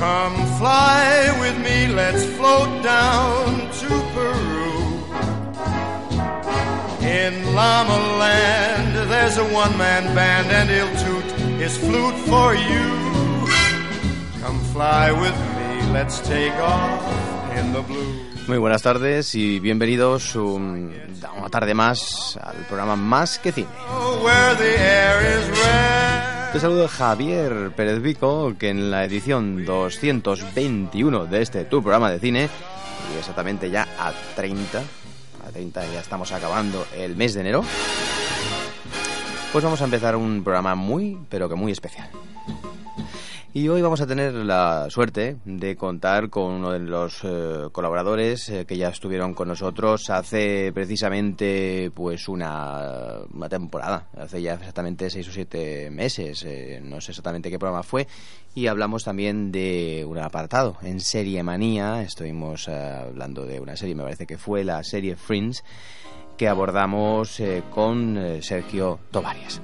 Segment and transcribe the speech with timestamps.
[0.00, 1.04] Come fly
[1.40, 3.44] with me, let's float down
[3.80, 4.72] to Peru.
[7.04, 11.28] In Llama Land, there's a one man band, and he'll toot
[11.60, 12.86] his flute for you.
[14.42, 17.02] Come fly with me, let's take off
[17.58, 18.14] in the blue.
[18.48, 20.92] Muy buenas tardes y bienvenidos un-
[21.38, 23.68] una tarde más al programa Más que Cine.
[26.52, 32.18] Te saludo Javier Pérez Vico, que en la edición 221 de este tu programa de
[32.18, 32.48] cine,
[33.14, 37.62] y exactamente ya a 30, a 30 ya estamos acabando el mes de enero,
[39.52, 42.10] pues vamos a empezar un programa muy, pero que muy especial.
[43.52, 48.48] Y hoy vamos a tener la suerte de contar con uno de los eh, colaboradores
[48.48, 55.10] eh, que ya estuvieron con nosotros hace precisamente pues una, una temporada, hace ya exactamente
[55.10, 58.06] seis o siete meses, eh, no sé exactamente qué programa fue,
[58.54, 63.96] y hablamos también de un apartado en Serie Manía, estuvimos eh, hablando de una serie,
[63.96, 65.64] me parece que fue la serie Friends,
[66.36, 67.42] que abordamos
[67.74, 69.60] con Sergio Tovarias.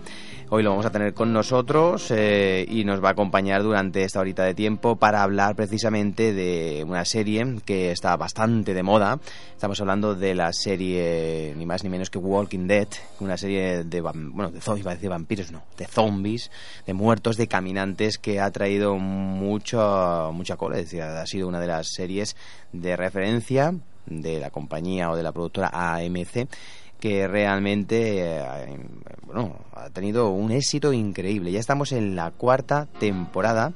[0.49, 4.21] Hoy lo vamos a tener con nosotros eh, y nos va a acompañar durante esta
[4.21, 9.19] horita de tiempo para hablar precisamente de una serie que está bastante de moda.
[9.51, 12.87] Estamos hablando de la serie ni más ni menos que Walking Dead,
[13.19, 16.53] una serie de bueno, de zombies, iba a decir vampiros, no, de zombies,
[16.87, 21.59] de muertos, de caminantes que ha traído mucho mucha cola, es decir, ha sido una
[21.59, 22.37] de las series
[22.73, 23.75] de referencia
[24.07, 26.49] de la compañía o de la productora AMC
[27.01, 28.79] que realmente eh,
[29.23, 31.53] bueno, ha tenido un éxito increíble.
[31.53, 33.73] Ya estamos en la cuarta temporada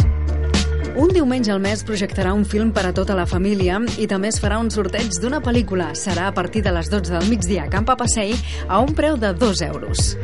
[0.96, 4.38] Un diumenge al mes projectarà un film per a tota la família i també es
[4.42, 5.96] farà un sorteig d'una pel·lícula.
[5.98, 8.36] Serà a partir de les 12 del migdia a Camp Passei
[8.68, 10.18] a un preu de 2 euros.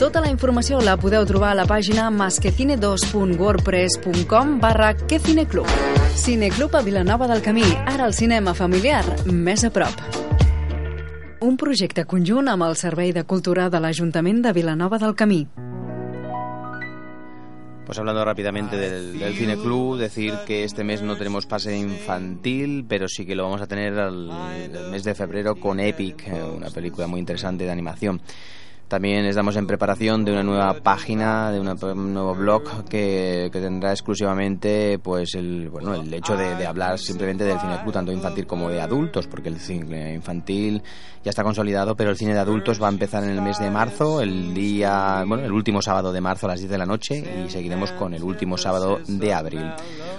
[0.00, 5.66] Tota la informació la podeu trobar a la pàgina masquecine2.wordpress.com barra quecineclub.
[6.16, 9.92] Cineclub a Vilanova del Camí, ara el cinema familiar, més a prop.
[11.44, 15.46] Un projecte conjunt amb el Servei de Cultura de l'Ajuntament de Vilanova del Camí.
[17.88, 23.08] Pues hablando rápidamente del, Cine Club, decir que este mes no tenemos pase infantil, pero
[23.08, 26.68] sí que lo vamos a tener al, el mes de febrero con Epic, eh, una
[26.68, 28.20] película muy interesante de animación.
[28.88, 33.90] También estamos en preparación de una nueva página, de un nuevo blog que, que tendrá
[33.90, 38.46] exclusivamente pues el, bueno, el hecho de, de hablar simplemente del cine club, tanto infantil
[38.46, 40.82] como de adultos, porque el cine infantil
[41.22, 43.70] ya está consolidado, pero el cine de adultos va a empezar en el mes de
[43.70, 47.44] marzo, el día, bueno, el último sábado de marzo a las 10 de la noche
[47.44, 49.70] y seguiremos con el último sábado de abril.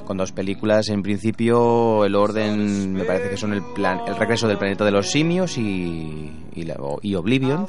[0.05, 4.47] Con dos películas, en principio el orden me parece que son el, plan, el regreso
[4.47, 7.67] del planeta de los simios y, y, la- y Oblivion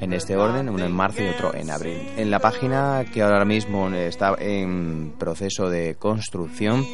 [0.00, 1.98] en este orden, uno en marzo y otro en abril.
[2.16, 6.84] En la página que ahora mismo está en proceso de construcción,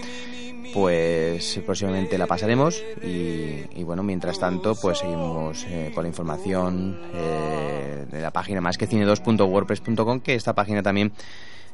[0.75, 6.99] pues próximamente la pasaremos y, y bueno, mientras tanto pues seguimos eh, con la información
[7.15, 11.13] eh, de la página más que cine2.wordpress.com que esta página también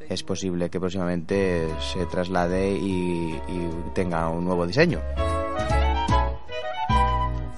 [0.09, 4.99] es posible que próximamente se traslade y, y tenga un nuevo diseño.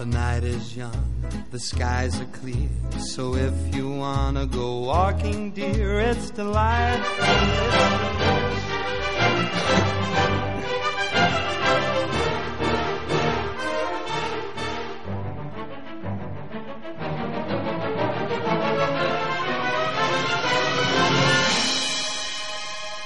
[0.06, 1.04] The night is young,
[1.50, 2.69] the skies are clear.
[3.00, 7.25] So if you wanna go walking, dear, it's delightful.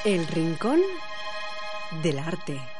[0.04, 0.82] El Rincón
[2.04, 2.79] del Arte.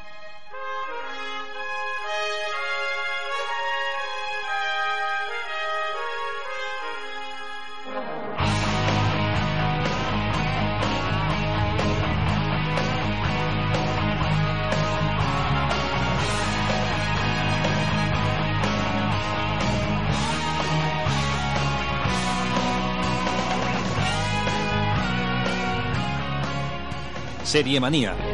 [27.50, 28.29] Serie Manía.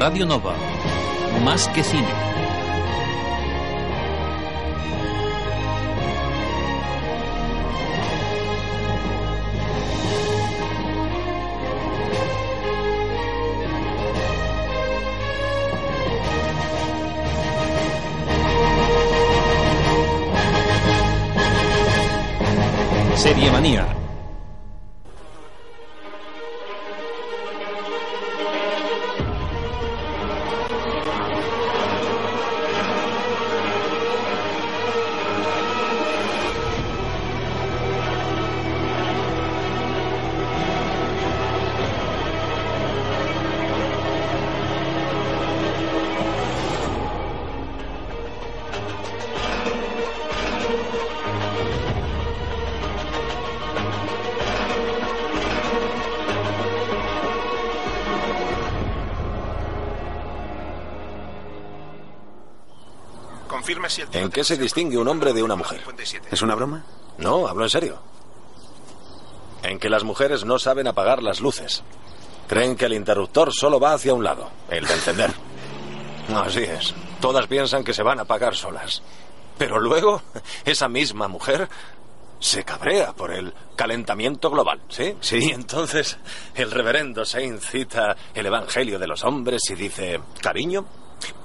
[0.00, 0.54] Radio Nova.
[1.44, 2.08] Más que cine.
[64.12, 65.82] ¿En qué se distingue un hombre de una mujer?
[66.30, 66.84] ¿Es una broma?
[67.18, 67.98] No, hablo en serio.
[69.62, 71.82] En que las mujeres no saben apagar las luces.
[72.48, 75.30] Creen que el interruptor solo va hacia un lado, el de encender.
[76.34, 76.94] Así es.
[77.20, 79.02] Todas piensan que se van a apagar solas.
[79.58, 80.22] Pero luego,
[80.64, 81.68] esa misma mujer
[82.40, 85.14] se cabrea por el calentamiento global, ¿sí?
[85.20, 85.36] Sí.
[85.36, 86.18] Y entonces
[86.54, 90.86] el reverendo se incita el Evangelio de los hombres y dice, cariño,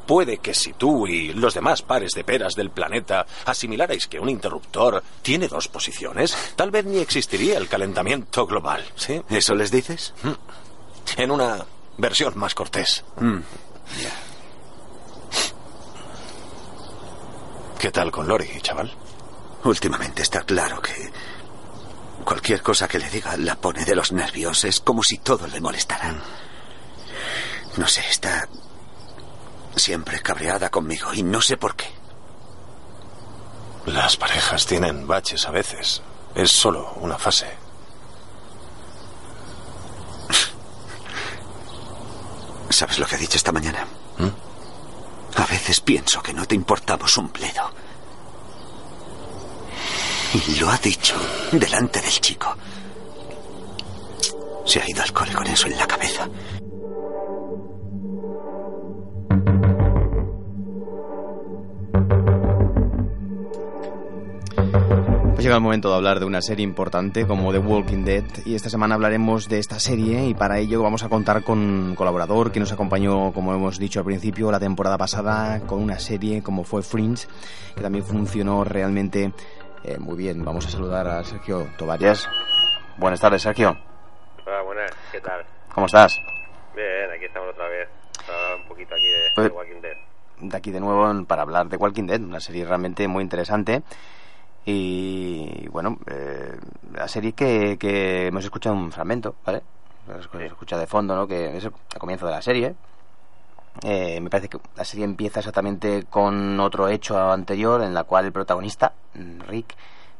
[0.05, 4.29] puede que si tú y los demás pares de peras del planeta asimilarais que un
[4.29, 9.21] interruptor tiene dos posiciones, tal vez ni existiría el calentamiento global, ¿sí?
[9.29, 10.13] ¿Eso les dices?
[11.17, 11.65] En una
[11.97, 13.03] versión más cortés.
[13.19, 13.39] Mm.
[17.79, 18.91] ¿Qué tal con Lori, chaval?
[19.63, 21.11] Últimamente está claro que
[22.23, 24.63] cualquier cosa que le diga la pone de los nervios.
[24.63, 26.15] Es como si todo le molestara.
[27.77, 28.47] No sé, está
[29.75, 31.91] siempre cabreada conmigo y no sé por qué.
[33.85, 36.01] Las parejas tienen baches a veces.
[36.33, 37.47] Es solo una fase.
[42.69, 43.85] ¿Sabes lo que ha dicho esta mañana?
[45.37, 47.71] A veces pienso que no te importamos un pledo.
[50.33, 51.15] Y lo ha dicho
[51.51, 52.55] delante del chico.
[54.65, 56.27] Se ha ido al cole con eso en la cabeza.
[65.45, 68.55] Pues llega el momento de hablar de una serie importante como The Walking Dead y
[68.55, 72.51] esta semana hablaremos de esta serie y para ello vamos a contar con un colaborador
[72.51, 76.63] que nos acompañó, como hemos dicho al principio, la temporada pasada con una serie como
[76.63, 77.27] fue Fringe,
[77.75, 79.33] que también funcionó realmente
[79.83, 80.43] eh, muy bien.
[80.43, 82.27] Vamos a saludar a Sergio Tobarías.
[82.97, 83.77] Buenas tardes, Sergio.
[84.47, 85.45] Hola, buenas, ¿qué tal?
[85.75, 86.17] ¿Cómo estás?
[86.75, 87.87] Bien, aquí estamos otra vez.
[88.19, 89.97] Estaba un poquito aquí de, Pues- de Walking Dead.
[90.39, 93.83] de aquí de nuevo para hablar de Walking Dead, una serie realmente muy interesante.
[94.65, 96.57] Y bueno, eh,
[96.93, 99.61] la serie que, que hemos escuchado un fragmento, ¿vale?
[100.07, 101.27] Se escucha de fondo, ¿no?
[101.27, 102.75] Que es el comienzo de la serie.
[103.83, 108.25] Eh, me parece que la serie empieza exactamente con otro hecho anterior en la cual
[108.25, 108.93] el protagonista,
[109.47, 109.75] Rick,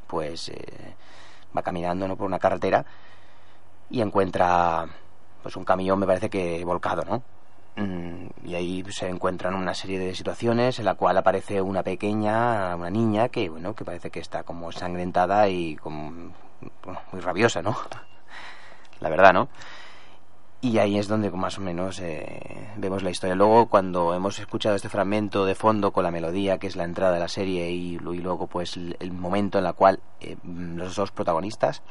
[0.07, 0.95] pues eh,
[1.55, 2.17] va caminando ¿no?
[2.17, 2.85] por una carretera
[3.89, 4.85] y encuentra
[5.41, 7.23] pues un camión, me parece que volcado, ¿no?
[7.75, 12.73] Mm, y ahí se encuentran una serie de situaciones en la cual aparece una pequeña,
[12.75, 16.31] una niña que bueno, que parece que está como ensangrentada y como
[17.11, 17.75] muy rabiosa, ¿no?
[19.01, 19.49] La verdad, ¿no?
[20.61, 23.35] Y ahí es donde más o menos eh, vemos la historia.
[23.35, 27.13] Luego, cuando hemos escuchado este fragmento de fondo con la melodía, que es la entrada
[27.13, 30.95] de la serie, y, y luego pues el, el momento en el cual eh, los
[30.95, 31.83] dos protagonistas,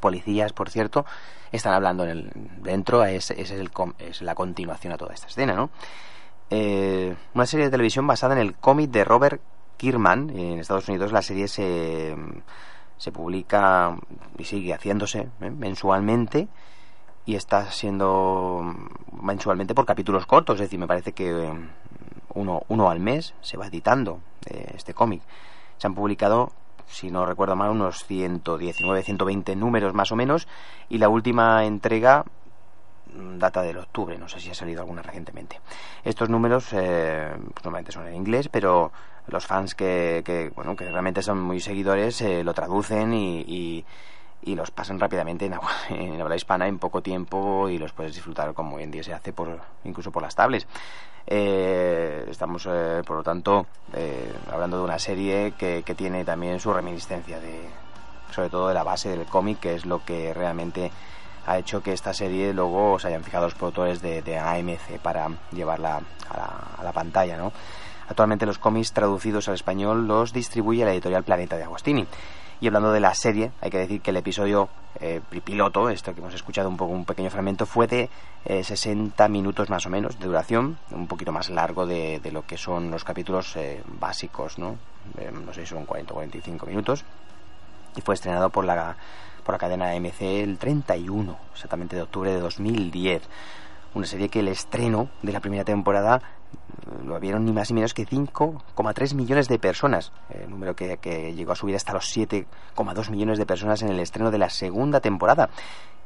[0.00, 1.04] policías, por cierto,
[1.52, 5.54] están hablando en el, dentro, es, es, el, es la continuación a toda esta escena,
[5.54, 5.70] ¿no?
[6.50, 9.40] Eh, una serie de televisión basada en el cómic de Robert
[9.76, 10.30] Kierman.
[10.30, 12.16] En Estados Unidos la serie se,
[12.96, 13.96] se publica
[14.36, 15.50] y sigue haciéndose ¿eh?
[15.50, 16.48] mensualmente
[17.24, 18.74] y está siendo
[19.22, 21.52] mensualmente por capítulos cortos, es decir, me parece que eh,
[22.34, 25.22] uno, uno al mes se va editando eh, este cómic.
[25.78, 26.52] Se han publicado,
[26.90, 30.48] si no recuerdo mal, unos 119, 120 números más o menos
[30.88, 32.24] y la última entrega
[33.14, 35.60] mm, data del octubre, no sé si ha salido alguna recientemente.
[36.04, 38.92] Estos números eh, pues normalmente son en inglés, pero
[39.26, 43.84] los fans que, que, bueno, que realmente son muy seguidores eh, lo traducen y, y,
[44.42, 48.14] y los pasan rápidamente en, agua- en habla hispana en poco tiempo y los puedes
[48.14, 50.66] disfrutar como hoy en día se hace por incluso por las tablets.
[51.26, 56.58] Eh, estamos, eh, por lo tanto, eh, hablando de una serie que, que tiene también
[56.60, 57.68] su reminiscencia de,
[58.34, 60.90] sobre todo de la base del cómic, que es lo que realmente
[61.46, 65.28] ha hecho que esta serie luego se hayan fijado los productores de, de AMC para
[65.52, 67.52] llevarla a la, a la pantalla, ¿no?
[68.08, 72.06] Actualmente los cómics traducidos al español los distribuye la editorial Planeta de Agostini.
[72.60, 74.68] Y hablando de la serie, hay que decir que el episodio
[75.00, 78.10] eh, piloto, esto que hemos escuchado un poco, un pequeño fragmento, fue de
[78.44, 82.46] eh, 60 minutos más o menos de duración, un poquito más largo de, de lo
[82.46, 84.76] que son los capítulos eh, básicos, ¿no?
[85.18, 87.04] Eh, no sé si son 40 o 45 minutos.
[87.96, 88.94] Y fue estrenado por la,
[89.42, 93.22] por la cadena AMC el 31, exactamente de octubre de 2010.
[93.94, 96.20] Una serie que el estreno de la primera temporada
[97.04, 101.52] lo vieron ni más ni menos que 5,3 millones de personas, eh, número que, llegó
[101.52, 105.50] a subir hasta los 7,2 millones de personas en el estreno de la segunda temporada.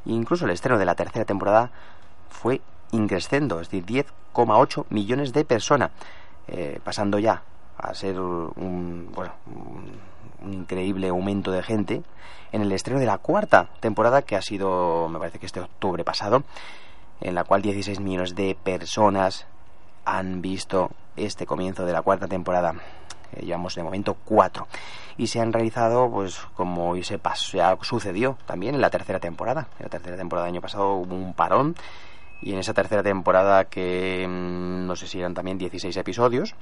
[0.05, 1.71] Incluso el estreno de la tercera temporada
[2.29, 2.61] fue
[2.91, 3.85] increscendo, es decir,
[4.33, 5.91] 10,8 millones de personas,
[6.47, 7.41] eh, pasando ya
[7.77, 9.33] a ser un, bueno,
[10.41, 12.03] un increíble aumento de gente
[12.51, 16.03] en el estreno de la cuarta temporada que ha sido, me parece que este octubre
[16.03, 16.43] pasado,
[17.21, 19.47] en la cual 16 millones de personas
[20.05, 22.75] han visto este comienzo de la cuarta temporada.
[23.33, 24.67] Eh, llevamos de momento cuatro.
[25.17, 29.19] Y se han realizado, pues como hoy se pasó, ya sucedió también en la tercera
[29.19, 29.67] temporada.
[29.79, 31.75] En la tercera temporada del año pasado hubo un parón.
[32.41, 36.53] Y en esa tercera temporada, que mm, no sé si eran también 16 episodios,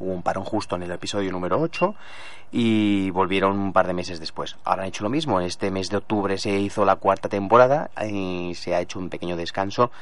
[0.00, 1.94] hubo un parón justo en el episodio número 8
[2.52, 4.56] y volvieron un par de meses después.
[4.64, 8.54] Ahora han hecho lo mismo, este mes de octubre se hizo la cuarta temporada y
[8.56, 9.92] se ha hecho un pequeño descanso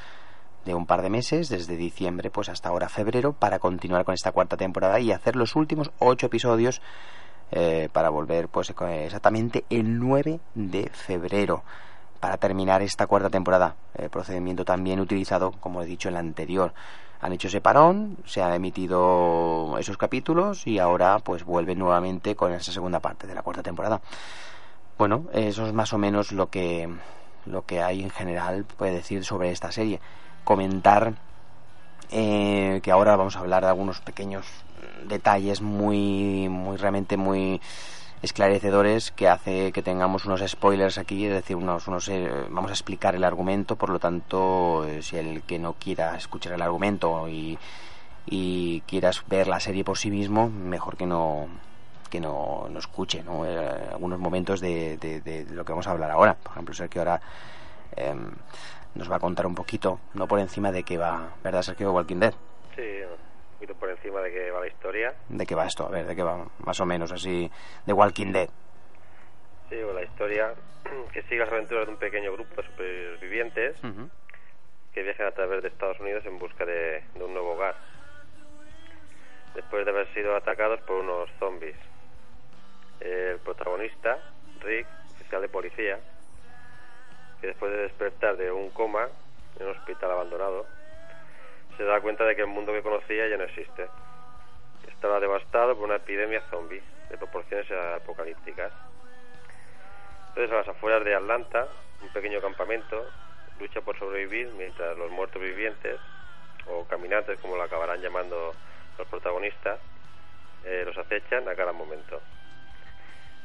[0.68, 4.32] de un par de meses, desde diciembre pues hasta ahora febrero, para continuar con esta
[4.32, 6.82] cuarta temporada y hacer los últimos ocho episodios
[7.50, 11.64] eh, para volver pues exactamente el 9 de febrero
[12.20, 13.76] para terminar esta cuarta temporada.
[13.96, 16.74] El procedimiento también utilizado, como he dicho en la anterior.
[17.20, 22.52] Han hecho ese parón, se han emitido esos capítulos y ahora pues vuelven nuevamente con
[22.52, 24.02] esa segunda parte de la cuarta temporada.
[24.98, 26.88] Bueno, eso es más o menos lo que
[27.46, 30.00] lo que hay en general puede decir sobre esta serie.
[30.48, 31.12] Comentar
[32.10, 34.46] eh, que ahora vamos a hablar de algunos pequeños
[35.06, 37.60] detalles muy, muy realmente muy
[38.22, 42.72] esclarecedores que hace que tengamos unos spoilers aquí, es decir, unos, unos eh, vamos a
[42.72, 47.28] explicar el argumento, por lo tanto, eh, si el que no quiera escuchar el argumento
[47.28, 47.58] y,
[48.24, 51.46] y quieras ver la serie por sí mismo, mejor que no
[52.08, 53.44] que no, no escuche ¿no?
[53.44, 56.32] Eh, algunos momentos de, lo que vamos a hablar ahora.
[56.42, 57.20] Por ejemplo, Sergio ahora
[57.94, 58.30] em,
[58.98, 62.18] nos va a contar un poquito, no por encima de qué va, ¿verdad, Sergio Walking
[62.18, 62.34] Dead?
[62.74, 65.14] Sí, un poquito por encima de qué va la historia.
[65.28, 65.86] ¿De qué va esto?
[65.86, 67.50] A ver, ¿de qué va más o menos así
[67.86, 68.48] de Walking Dead?
[69.70, 70.52] Sí, o la historia
[71.12, 73.76] que sigue las aventuras de un pequeño grupo de supervivientes
[74.92, 77.76] que viajan a través de Estados Unidos en busca de, de un nuevo hogar.
[79.54, 81.76] Después de haber sido atacados por unos zombies.
[83.00, 84.18] El protagonista,
[84.60, 86.00] Rick, oficial de policía,
[87.40, 89.08] que después de despertar de un coma
[89.58, 90.66] en un hospital abandonado,
[91.76, 93.88] se da cuenta de que el mundo que conocía ya no existe.
[94.88, 98.72] Estaba devastado por una epidemia zombie de proporciones apocalípticas.
[100.28, 101.68] Entonces, a las afueras de Atlanta,
[102.02, 103.06] un pequeño campamento
[103.60, 105.98] lucha por sobrevivir mientras los muertos vivientes,
[106.66, 108.54] o caminantes como lo acabarán llamando
[108.98, 109.80] los protagonistas,
[110.64, 112.20] eh, los acechan a cada momento.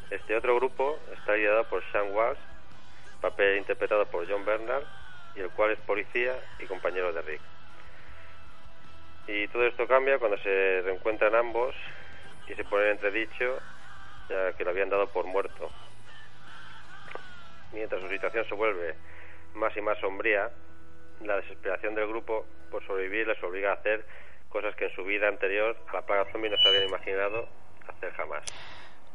[0.10, 2.38] Este otro grupo está liderado por Sean Walsh,
[3.24, 4.84] papel interpretado por John Bernard,
[5.34, 7.42] y el cual es policía y compañero de Rick.
[9.28, 11.74] Y todo esto cambia cuando se reencuentran ambos
[12.48, 13.60] y se ponen en entredicho
[14.28, 15.72] ya que lo habían dado por muerto.
[17.72, 18.94] Mientras su situación se vuelve
[19.56, 20.52] más y más sombría,
[21.22, 24.06] la desesperación del grupo por sobrevivir les obliga a hacer
[24.50, 27.48] cosas que en su vida anterior a la plaga zombie no se habían imaginado
[27.88, 28.44] hacer jamás.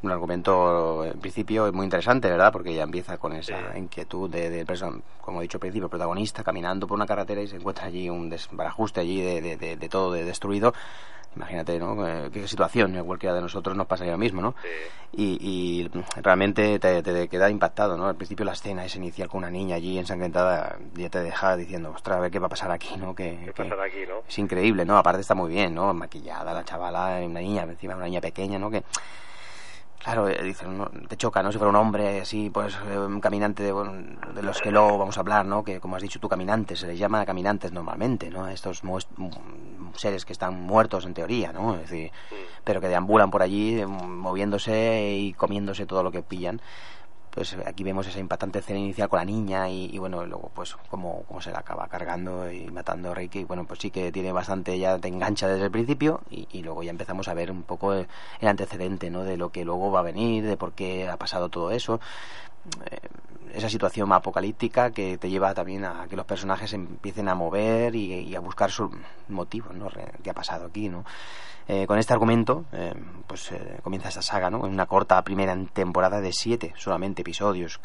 [0.00, 2.52] Un argumento, en principio, muy interesante, ¿verdad?
[2.52, 3.78] Porque ya empieza con esa Sí.
[3.78, 7.48] inquietud de, del perso- como he dicho al principio, protagonista caminando por una carretera y
[7.48, 10.72] se encuentra allí un desbarajuste allí de, de, de- de todo de destruido.
[11.36, 12.06] Imagínate, ¿no?
[12.08, 14.54] Eh, Qué situación, a cualquiera de nosotros nos pasaría lo mismo, ¿no?
[14.62, 14.68] Sí.
[15.20, 15.90] Y, y
[16.22, 18.06] realmente te, te queda impactado, ¿no?
[18.06, 21.90] Al principio la escena esa inicial con una niña allí ensangrentada ya te deja diciendo,
[21.94, 23.14] ostras, a ver qué va a pasar aquí, ¿no?
[23.16, 24.22] Que, ¿Qué pasará aquí, no?
[24.28, 24.96] es increíble, ¿no?
[24.96, 25.92] Aparte está muy bien, ¿no?
[25.92, 28.70] Maquillada la chavala, una niña, encima una niña pequeña, ¿no?
[28.70, 28.82] Que,
[29.98, 30.90] claro, eh, dice, ¿no?
[31.08, 31.52] te choca, ¿no?
[31.52, 33.92] Si fuera un hombre así, pues eh, un caminante de, bueno,
[34.34, 35.64] de los que luego vamos a hablar, ¿no?
[35.64, 38.48] Que como has dicho tú, caminantes, se les llama caminantes normalmente, ¿no?
[38.48, 38.98] Estos mm,
[39.94, 41.74] seres que están muertos en teoría, ¿no?
[41.74, 42.12] Es decir,
[42.64, 46.60] pero que deambulan por allí eh, moviéndose y comiéndose todo lo que pillan
[47.38, 51.22] pues aquí vemos esa impactante escena inicial con la niña y, bueno, luego pues como,
[51.22, 54.76] como se la acaba cargando y matando a Ricky, bueno, pues sí que tiene bastante,
[54.76, 57.92] ya te engancha desde el principio y, y luego ya empezamos a ver un poco
[57.92, 58.08] el,
[58.40, 59.22] el antecedente, ¿no?
[59.22, 62.00] De lo que luego va a venir, de por qué ha pasado todo eso.
[62.90, 63.08] Eh,
[63.54, 68.34] esa situación apocalíptica que te lleva también a que los personajes empiecen a mover y,
[68.36, 68.90] a buscar sus
[69.28, 69.88] motivos, ¿no?
[70.22, 71.04] ¿Qué ha pasado aquí, no?
[71.66, 72.94] Eh, con este argumento, eh,
[73.26, 73.50] pues
[73.82, 74.66] comienza esta saga, ¿no?
[74.66, 77.80] En una corta primera temporada de siete solamente episodios.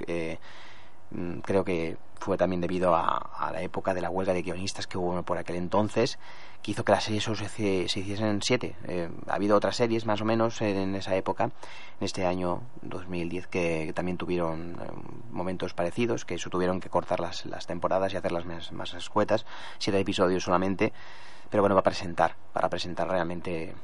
[1.11, 4.97] mm, creo que fue también debido a la época de la huelga de guionistas que
[4.97, 6.19] hubo por aquel entonces,
[6.63, 7.47] que hizo que las series solo se,
[7.89, 8.75] se hiciesen siete.
[8.87, 13.47] Eh, ha habido otras series más o menos en esa época, en este año 2010,
[13.47, 14.85] que, que también tuvieron eh,
[15.31, 19.45] momentos parecidos, que eso tuvieron que cortar las, las temporadas y hacerlas más, más escuetas,
[19.77, 20.93] siete episodios solamente.
[21.49, 23.75] Pero bueno, va a presentar, para presentar realmente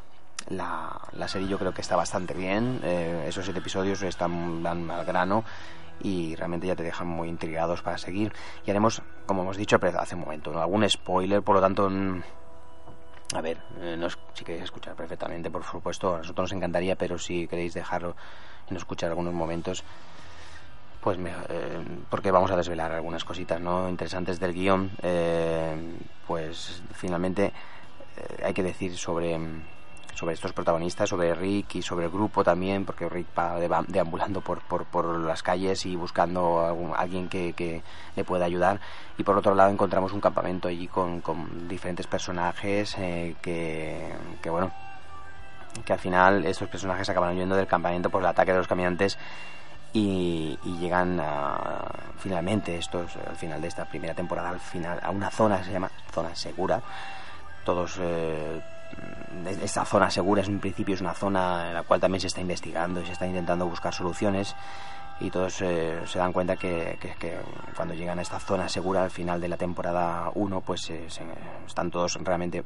[0.47, 4.89] la, la serie yo creo que está bastante bien, eh, esos siete episodios están van
[4.89, 5.43] al grano
[6.01, 8.31] y realmente ya te dejan muy intrigados para seguir.
[8.65, 11.89] Y haremos, como hemos dicho hace un momento, algún spoiler, por lo tanto...
[13.35, 17.47] a ver, eh, si queréis escuchar perfectamente, por supuesto, a nosotros nos encantaría, pero si
[17.47, 18.15] queréis dejarlo
[18.69, 19.83] y no escuchar algunos momentos,
[21.01, 24.91] pues me- eh, porque vamos a desvelar algunas cositas no interesantes del guion.
[25.03, 25.75] Eh,
[26.27, 27.45] pues finalmente
[28.17, 29.37] eh, hay que decir sobre
[30.15, 35.19] sobre estos protagonistas sobre Rick y sobre el grupo también porque Rick va deambulando por,
[35.19, 37.81] las calles y buscando a alguien que,
[38.15, 38.79] le pueda ayudar.
[39.17, 41.21] Y por otro lado encontramos un campamento allí con,
[41.67, 44.11] diferentes personajes eh, que,
[44.45, 44.71] bueno
[45.85, 49.17] que al final estos personajes acaban huyendo del campamento por el ataque de los caminantes
[49.93, 51.21] y, llegan
[52.17, 55.71] finalmente estos al final de esta primera temporada al final a una zona que se
[55.71, 56.81] llama zona segura.
[57.63, 58.61] Todos eh,
[59.61, 62.41] esta zona segura es un principio es una zona en la cual también se está
[62.41, 64.55] investigando y se está intentando buscar soluciones
[65.21, 67.37] y todos eh, se dan cuenta que, que- que
[67.75, 71.23] cuando llegan a esta zona segura al final de la temporada 1 pues eh, se-
[71.67, 72.63] están todos realmente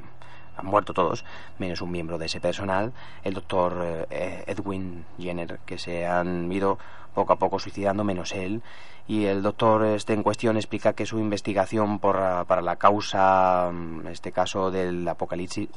[0.56, 1.26] han muerto todos,
[1.58, 6.78] menos un miembro de ese personal, el doctor eh, Edwin Jenner, que se han ido
[7.16, 8.62] poco a poco suicidando, menos él.
[9.08, 14.06] Y el doctor este en cuestión explica que su investigación por, para la causa, en
[14.12, 15.70] este caso del apocalipsis,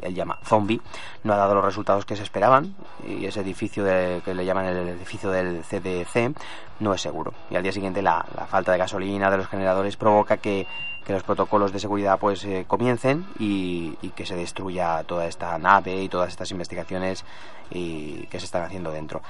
[0.00, 0.80] él llama zombie,
[1.24, 2.74] no ha dado los resultados que se esperaban
[3.06, 6.34] y ese edificio que le llaman el edificio del CDC
[6.80, 7.32] no es seguro.
[7.50, 10.66] Y al día siguiente la, falta de gasolina de los generadores provoca que,
[11.08, 16.08] los protocolos de seguridad pues eh, comiencen y, que se destruya toda esta nave y
[16.08, 17.24] todas estas investigaciones
[17.70, 19.20] y que se están haciendo dentro.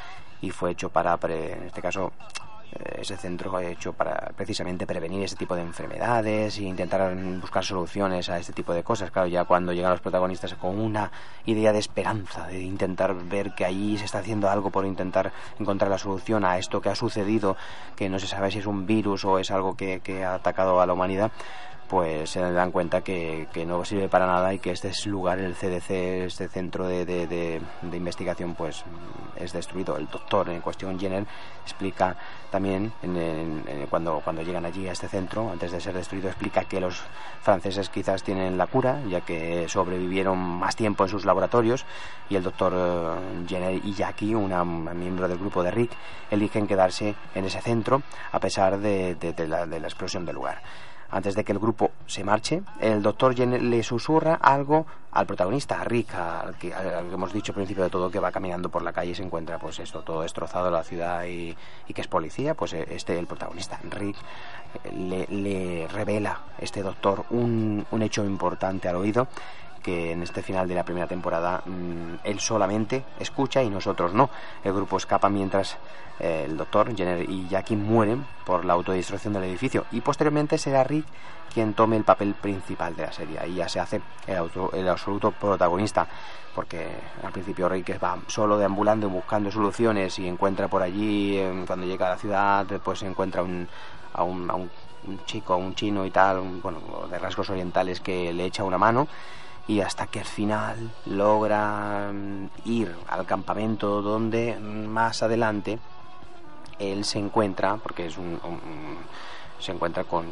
[0.43, 2.13] Y fue hecho para, en este caso,
[2.97, 8.39] ese centro hecho para precisamente prevenir ese tipo de enfermedades e intentar buscar soluciones a
[8.39, 9.11] este tipo de cosas.
[9.11, 11.11] Claro, ya cuando llegan los protagonistas con una
[11.45, 15.91] idea de esperanza, de intentar ver que allí se está haciendo algo por intentar encontrar
[15.91, 17.57] la solución a esto que ha sucedido,
[17.97, 20.81] que no se sabe si es un virus o es algo que, que ha atacado
[20.81, 21.33] a la humanidad,
[21.89, 25.91] pues se dan cuenta que, no sirve para nada y que este lugar, el CDC,
[26.27, 27.61] este centro de,
[27.93, 28.85] investigación, pues
[29.37, 29.97] es destruido.
[29.99, 31.27] El doctor en cuestión, Jenner,
[31.63, 32.17] explica
[32.51, 32.93] también
[33.91, 37.03] cuando, cuando llegan allí a este centro, antes de ser destruido, explica que los
[37.43, 41.85] franceses quizás tienen la cura, ya que sobrevivieron más tiempo en sus laboratorios
[42.31, 45.93] y el doctor eh, Jenner y Jackie, una miembro del grupo de Rick,
[46.31, 49.17] eligen quedarse en ese centro a pesar de
[49.47, 50.63] la explosión del lugar
[51.13, 55.85] antes de que el grupo se marche, el doctor le susurra algo al protagonista, a
[55.85, 56.73] Rick, al que,
[57.13, 59.59] hemos dicho al principio de todo que va caminando por la calle y se encuentra
[59.59, 61.55] pues esto todo destrozado la ciudad y,
[61.95, 64.17] que es policía, pues eh, este el protagonista, Rick,
[64.91, 69.29] le, le revela este doctor un, un hecho importante al oído
[69.83, 74.31] que en este final de la primera temporada mm, él solamente escucha y nosotros no.
[74.65, 75.77] El grupo escapa mientras
[76.21, 80.85] eh, el doctor Jenner y Jackie mueren por la autodestrucción del edificio y posteriormente será
[80.85, 81.07] Rick
[81.53, 85.33] quien tome el papel principal de la serie y ya se hace el, el absoluto
[85.33, 86.07] protagonista
[86.55, 86.87] porque
[87.23, 92.11] al principio Rick va solo deambulando buscando soluciones y encuentra por allí cuando llega a
[92.11, 93.69] la ciudad pues encuentra un,
[94.15, 94.71] a, un, a un,
[95.27, 99.09] chico, un chino y tal, bueno, de rasgos orientales que le echa una mano
[99.69, 105.79] y hasta que al final logra mm, ir al campamento donde más adelante
[106.79, 108.41] él se encuentra, porque es un,
[109.59, 110.27] se encuentra con,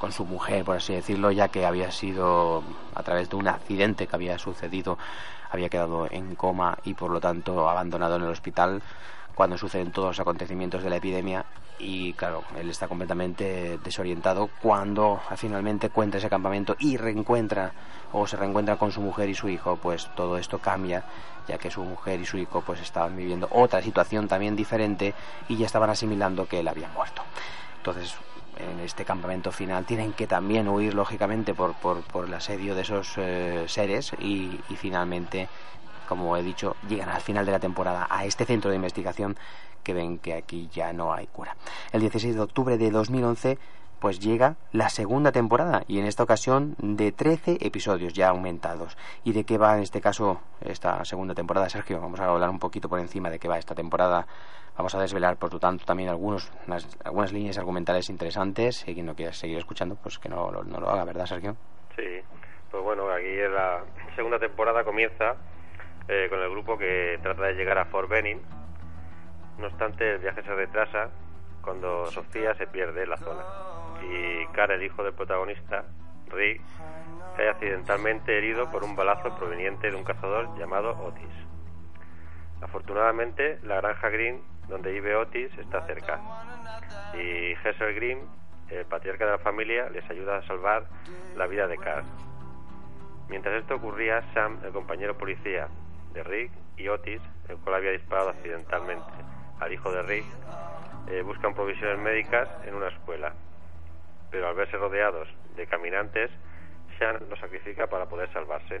[0.00, 2.62] con, su mujer, por así decirlo, ya que había sido
[2.94, 4.98] a través de un accidente que había sucedido,
[5.50, 8.82] había quedado en coma y por lo tanto abandonado en el hospital.
[9.34, 11.44] Cuando suceden todos los acontecimientos de la epidemia
[11.78, 17.72] y claro, él está completamente desorientado cuando finalmente encuentra ese campamento y reencuentra
[18.12, 21.04] o se reencuentra con su mujer y su hijo, pues todo esto cambia,
[21.48, 25.14] ya que su mujer y su hijo pues estaban viviendo otra situación también diferente
[25.48, 27.22] y ya estaban asimilando que él había muerto.
[27.78, 28.14] Entonces,
[28.56, 32.82] en este campamento final tienen que también huir lógicamente por, por, por el asedio de
[32.82, 35.48] esos eh, seres y finalmente
[36.06, 39.36] como he dicho, llegan al final de la temporada a este centro de investigación
[39.86, 41.54] que ven que aquí ya no hay cura.
[41.92, 43.56] El 16 de octubre de 2011
[44.00, 48.98] pues llega la segunda temporada y en esta ocasión de 13 episodios ya aumentados.
[49.22, 52.00] ¿Y de qué va en este caso esta segunda temporada, Sergio?
[52.00, 54.26] Vamos a hablar un poquito por encima de qué va esta temporada.
[54.76, 56.52] Vamos a desvelar, por lo tanto, también algunos,
[57.04, 58.86] algunas líneas argumentales interesantes.
[58.88, 61.56] Y quien no quiera seguir escuchando, pues que no, no lo haga, ¿verdad, Sergio?
[61.94, 62.20] Sí,
[62.70, 63.84] pues bueno, aquí la
[64.16, 65.36] segunda temporada comienza
[66.08, 68.40] eh, con el grupo que trata de llegar a Fort Benning.
[69.58, 71.10] No obstante, el viaje se retrasa
[71.62, 73.42] cuando Sofía se pierde en la zona
[74.02, 75.84] y Cara, el hijo del protagonista,
[76.28, 76.60] Rick,
[77.36, 81.32] cae accidentalmente herido por un balazo proveniente de un cazador llamado Otis.
[82.60, 86.20] Afortunadamente, la granja Green, donde vive Otis, está cerca
[87.14, 88.20] y Hessel Green,
[88.68, 90.86] el patriarca de la familia, les ayuda a salvar
[91.36, 92.04] la vida de Carl.
[93.28, 95.68] Mientras esto ocurría, Sam, el compañero policía,
[96.12, 100.24] de Rick y Otis, el cual había disparado accidentalmente al hijo de Rick,
[101.08, 103.32] eh, buscan provisiones médicas en una escuela.
[104.30, 106.30] Pero al verse rodeados de caminantes,
[106.98, 108.80] Sean lo sacrifica para poder salvarse,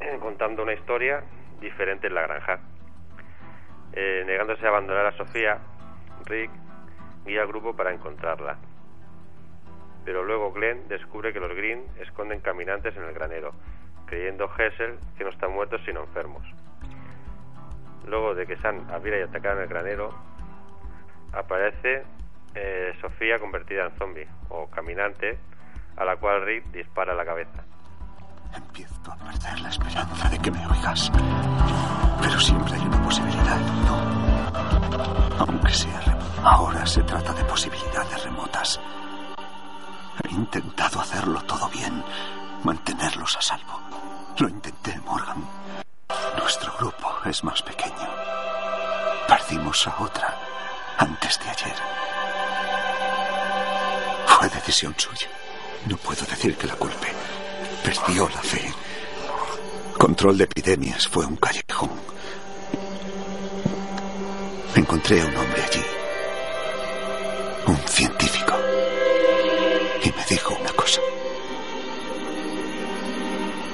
[0.20, 1.22] contando una historia
[1.60, 2.60] diferente en la granja.
[3.92, 5.58] Eh, negándose a abandonar a Sofía,
[6.24, 6.50] Rick
[7.24, 8.56] guía al grupo para encontrarla.
[10.04, 13.52] Pero luego Glenn descubre que los Green esconden caminantes en el granero
[14.06, 16.42] creyendo Hessel que no están muertos sino enfermos.
[18.06, 20.10] Luego de que San abriera y atacara en el granero,
[21.32, 22.04] aparece
[22.54, 25.38] eh, Sofía convertida en zombie o caminante,
[25.96, 27.64] a la cual Rick dispara la cabeza.
[28.54, 31.10] Empiezo a perder la esperanza de que me oigas.
[32.22, 35.44] Pero siempre hay una posibilidad, ¿no?
[35.44, 36.00] Aunque sea
[36.46, 38.80] Ahora se trata de posibilidades remotas.
[40.22, 42.04] He intentado hacerlo todo bien
[42.62, 43.80] mantenerlos a salvo.
[44.38, 45.42] Lo intenté, Morgan.
[46.46, 48.08] Nuestro grupo es más pequeño.
[49.26, 50.32] Perdimos a otra
[50.96, 51.74] antes de ayer.
[54.28, 55.26] Fue decisión suya.
[55.86, 57.08] No puedo decir que la culpe.
[57.82, 58.72] Perdió la fe.
[59.98, 61.90] Control de epidemias fue un callejón.
[64.76, 65.84] Encontré a un hombre allí.
[67.66, 68.54] Un científico.
[70.00, 71.00] Y me dijo una cosa.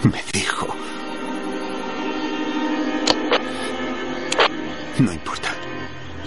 [0.05, 0.42] Me dijo...
[5.03, 5.53] No importa.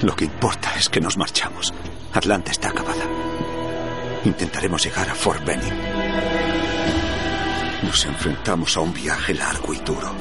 [0.01, 1.73] Lo que importa es que nos marchamos.
[2.11, 3.05] Atlanta está acabada.
[4.25, 5.79] Intentaremos llegar a Fort Benning.
[7.83, 10.13] Nos enfrentamos a un viaje largo y duro.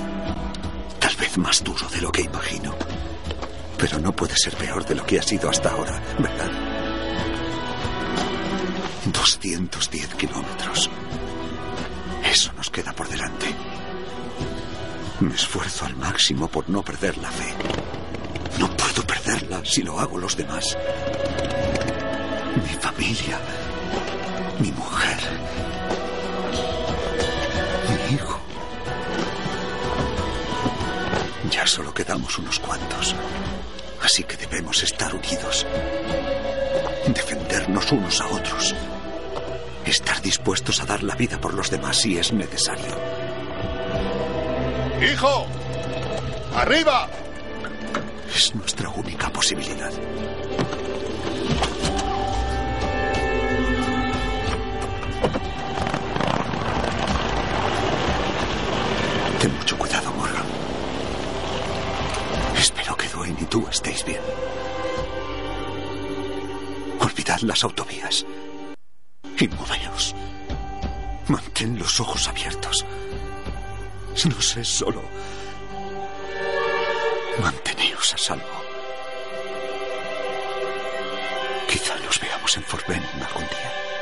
[1.01, 2.77] Tal vez más duro de lo que imagino.
[3.77, 6.53] Pero no puede ser peor de lo que ha sido hasta ahora, ¿verdad?
[9.07, 10.89] 210 kilómetros.
[12.25, 13.47] Eso nos queda por delante.
[15.19, 17.84] Me esfuerzo al máximo por no perder la fe.
[19.65, 20.77] Si lo hago los demás.
[22.63, 23.39] Mi familia,
[24.61, 25.17] mi mujer,
[27.89, 28.41] mi hijo.
[31.51, 33.15] Ya solo quedamos unos cuantos.
[34.03, 35.67] Así que debemos estar unidos.
[37.09, 38.75] Defendernos unos a otros.
[39.87, 42.97] Estar dispuestos a dar la vida por los demás si es necesario.
[45.01, 45.47] ¡Hijo!
[46.55, 47.09] ¡Arriba!
[48.45, 49.91] Es nuestra única posibilidad.
[59.41, 60.45] Ten mucho cuidado, Morgan.
[62.59, 64.21] Espero que Dwayne y tú estéis bien.
[67.01, 68.27] Olvidad las autovías.
[69.39, 70.15] Y moveos.
[71.29, 72.85] Mantén los ojos abiertos.
[74.27, 75.03] No sé, solo.
[78.13, 78.45] A salvo.
[81.67, 83.94] Quizá nos veamos en Fort Benning algún día.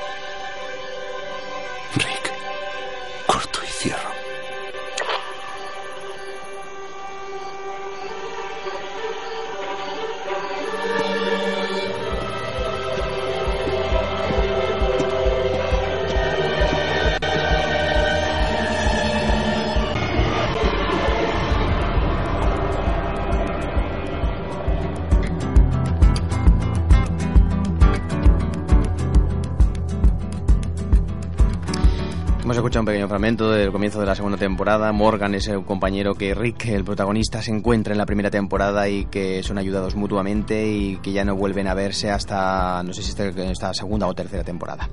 [32.83, 34.91] Un pequeño fragmento del comienzo de la segunda temporada.
[34.91, 39.05] Morgan es el compañero que Rick, el protagonista, se encuentra en la primera temporada y
[39.05, 43.11] que son ayudados mutuamente y que ya no vuelven a verse hasta, no sé si
[43.11, 44.89] esta, esta segunda o tercera temporada.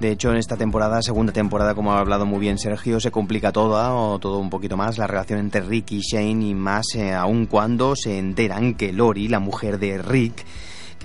[0.00, 3.52] De hecho, en esta temporada, segunda temporada, como ha hablado muy bien Sergio, se complica
[3.52, 7.12] toda o todo un poquito más la relación entre Rick y Shane y más eh,
[7.12, 10.46] aún cuando se enteran que Lori, la mujer de Rick,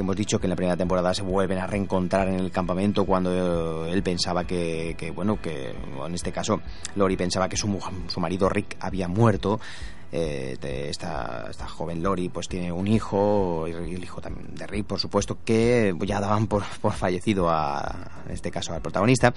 [0.02, 3.88] hemos dicho que en la primera temporada se vuelven a reencontrar en el campamento cuando
[3.88, 5.70] eh, él pensaba que, que, bueno, que
[6.06, 6.62] en este caso
[6.96, 9.60] Lori pensaba que su, su marido Rick había muerto.
[10.14, 10.58] Eh,
[10.90, 15.00] esta, esta joven Lori pues tiene un hijo, y el hijo también de Rick, por
[15.00, 19.34] supuesto, que ya daban por, por fallecido a, en este caso al protagonista.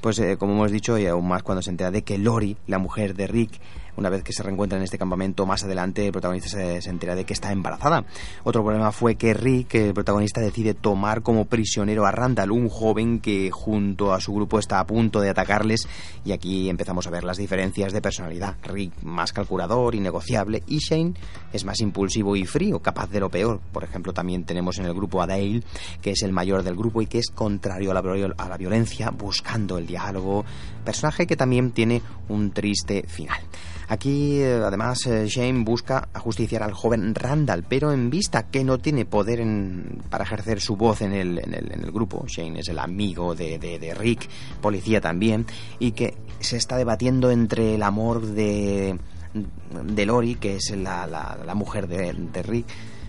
[0.00, 2.78] Pues eh, como hemos dicho, y aún más cuando se entera de que Lori, la
[2.78, 3.60] mujer de Rick,
[3.98, 7.24] una vez que se reencuentran en este campamento, más adelante el protagonista se, entera de
[7.24, 8.04] que está embarazada.
[8.44, 13.18] Otro problema fue que Rick, el protagonista, decide tomar como prisionero a Randall, un joven
[13.18, 15.88] que junto a su grupo está a punto de atacarles.
[16.24, 18.56] Y aquí empezamos a ver las diferencias de personalidad.
[18.62, 21.14] Rick más calculador y negociable, y Shane
[21.52, 23.60] es más impulsivo y frío, capaz de lo peor.
[23.72, 25.62] Por ejemplo, también tenemos en el grupo a Dale,
[26.00, 29.10] que es el mayor del grupo y que es contrario a la, a la violencia,
[29.10, 30.44] buscando el diálogo.
[30.88, 33.36] Personaje que también tiene un triste final.
[33.88, 38.78] Aquí, eh, además, eh, Shane busca ajusticiar al joven Randall, pero en vista que no
[38.78, 42.60] tiene poder en- para ejercer su voz en el, en el- en el grupo, Shane
[42.60, 44.26] es el amigo de, de- de Rick,
[44.62, 45.44] policía también,
[45.78, 48.98] y que se está debatiendo entre el amor de,
[49.84, 52.64] de Lori, que es la, la- la mujer de, de Rick,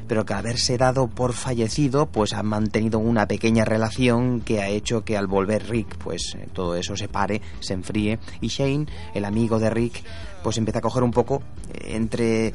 [0.10, 5.06] pero que haberse dado por fallecido, pues han mantenido una pequeña relación que ha hecho
[5.06, 9.24] que al volver Rick, pues eh, todo eso se pare, se enfríe, y Shane, el
[9.24, 10.04] amigo de Rick,
[10.42, 12.52] pues empieza a coger un poco eh, entre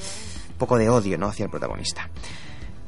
[0.59, 1.29] poco de odio, ¿no?
[1.29, 2.11] hacia el protagonista.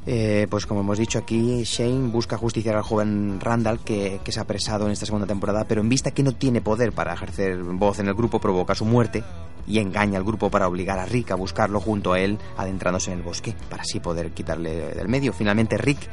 [0.05, 4.39] Eh, pues como hemos dicho aquí, Shane busca justiciar al joven Randall que, que se
[4.39, 7.57] ha apresado en esta segunda temporada, pero en vista que no tiene poder para ejercer
[7.63, 9.23] voz en el grupo, provoca su muerte
[9.67, 13.17] y engaña al grupo para obligar a Rick a buscarlo junto a él, adentrándose en
[13.17, 15.33] el bosque, para así poder quitarle del medio.
[15.33, 16.09] Finalmente Rick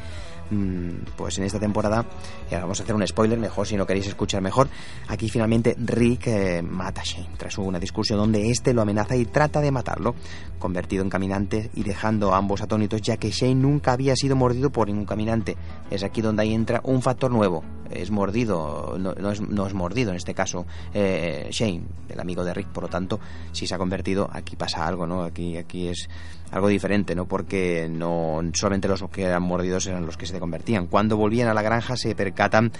[1.16, 2.04] pues en esta temporada,
[2.50, 4.68] y vamos a hacer un spoiler, mejor si no queréis escuchar mejor,
[5.08, 9.24] aquí finalmente Rick eh, mata a Shane tras una discusión donde este lo amenaza y
[9.24, 10.14] trata de matarlo,
[10.58, 14.70] convertido en caminante y dejando a ambos atónitos ya que Shane nunca había sido mordido
[14.70, 15.56] por ningún caminante.
[15.90, 20.10] Es aquí donde ahí entra un factor nuevo, es mordido, no, es, no es, mordido
[20.10, 23.20] en este caso eh, Shane, el amigo de Rick, por lo tanto,
[23.52, 25.22] si se ha convertido, aquí pasa algo, ¿no?
[25.22, 26.08] Aquí, aquí es
[26.50, 27.26] algo diferente, ¿no?
[27.26, 30.86] Porque no solamente los que eran mordidos eran los que se convertían.
[30.86, 32.72] Cuando volvían a la granja se percatan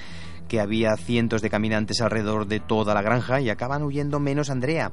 [0.49, 4.93] que había cientos de caminantes alrededor de toda la granja y acaban huyendo menos Andrea.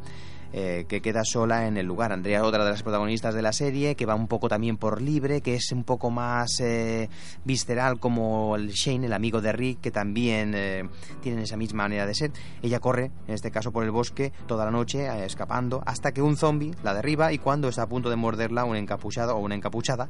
[0.54, 2.12] Eh, que queda sola en el lugar.
[2.12, 5.40] Andrea, otra de las protagonistas de la serie, que va un poco también por libre,
[5.40, 7.08] que es un poco más eh,
[7.46, 10.90] visceral como Shane, el amigo de Rick, que también eh,
[11.22, 12.32] tienen esa misma manera de ser.
[12.62, 16.36] Ella corre, en este caso por el bosque, toda la noche, escapando, hasta que un
[16.36, 20.10] zombie la derriba y cuando está a punto de morderla, un encapuchado o una encapuchada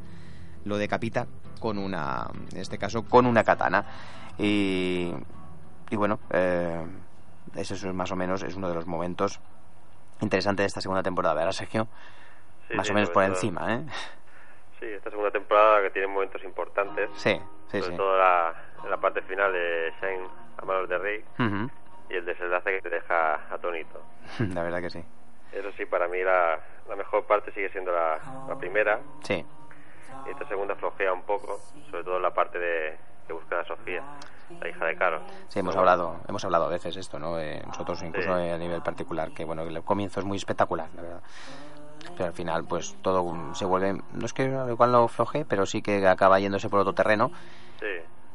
[0.65, 1.27] lo decapita
[1.59, 3.85] con una, en este caso, con una katana.
[4.37, 5.13] Y,
[5.89, 6.19] y bueno,
[7.55, 9.39] eso es más o menos es uno de los momentos
[10.21, 11.87] interesante de esta segunda temporada, ¿verdad, Sergio?
[12.73, 13.85] Más o menos por encima, ¿eh?
[14.79, 17.09] Sí, esta segunda temporada que tiene momentos importantes.
[17.15, 18.53] Sí, sí, sobre todo la,
[18.89, 21.25] la parte final de Shane a manos de Rick
[22.09, 24.01] y el desenlace que te deja atónito.
[24.39, 25.03] la verdad que sí.
[25.51, 28.99] Eso sí, para mí la, la mejor parte sigue siendo la, la primera.
[29.23, 29.45] Sí.
[30.25, 32.97] Y esta segunda flojea un poco, sobre todo la parte de
[33.27, 34.03] que busca a Sofía
[34.59, 35.21] la hija de Caro.
[35.47, 37.39] Sí, hemos hablado, hemos hablado a veces esto, ¿no?
[37.39, 41.21] Eh, nosotros incluso a nivel particular, que bueno, el comienzo es muy espectacular, la verdad.
[42.17, 45.81] Pero al final, pues todo se vuelve, no es que igual lo floje, pero sí
[45.81, 47.31] que acaba yéndose por otro terreno.
[47.79, 47.85] Sí.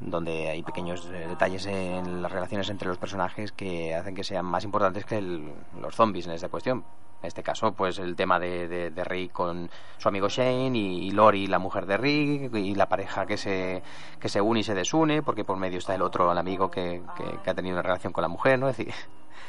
[0.00, 4.44] Donde hay pequeños eh, detalles en las relaciones entre los personajes que hacen que sean
[4.44, 6.84] más importantes que los zombies en esta cuestión.
[7.22, 11.46] En este caso, pues el tema de, de, Rick con su amigo Shane y, Lori,
[11.46, 13.82] la mujer de Rick, y la pareja que se,
[14.20, 17.02] que se une y se desune, porque por medio está el otro, el amigo que,
[17.42, 18.68] que, ha tenido una relación con la mujer, ¿no?
[18.68, 18.94] Es decir...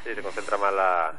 [0.02, 1.12] Sí, se concentra más la,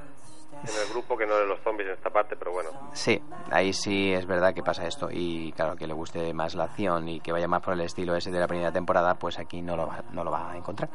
[0.64, 2.70] en el grupo que no en los zombies en esta parte, pero bueno.
[2.94, 5.10] Sí, ahí sí es verdad que pasa esto.
[5.12, 8.16] Y claro, que le guste más la acción y que vaya más por el estilo
[8.16, 10.90] ese de la primera temporada, pues aquí no lo va, no lo va a encontrar.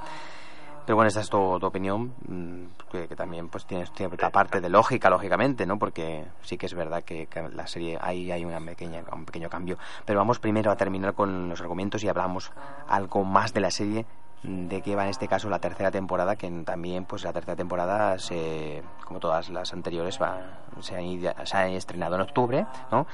[0.85, 5.09] Pero bueno, esta es tu, opinión, mm, que, también pues tiene cierta parte de lógica,
[5.09, 5.79] lógicamente, ¿no?
[5.79, 9.79] Porque sí que es verdad que, la serie ahí hay una pequeña, un pequeño cambio.
[10.05, 12.53] Pero vamos primero a terminar con los argumentos y hablamos
[12.87, 14.05] algo más de la serie
[14.45, 18.19] de qué va en este caso la tercera temporada, que también pues la tercera temporada,
[18.19, 20.39] se, como todas las anteriores, va,
[20.81, 23.07] se, ha, se ha estrenado en octubre, ¿no?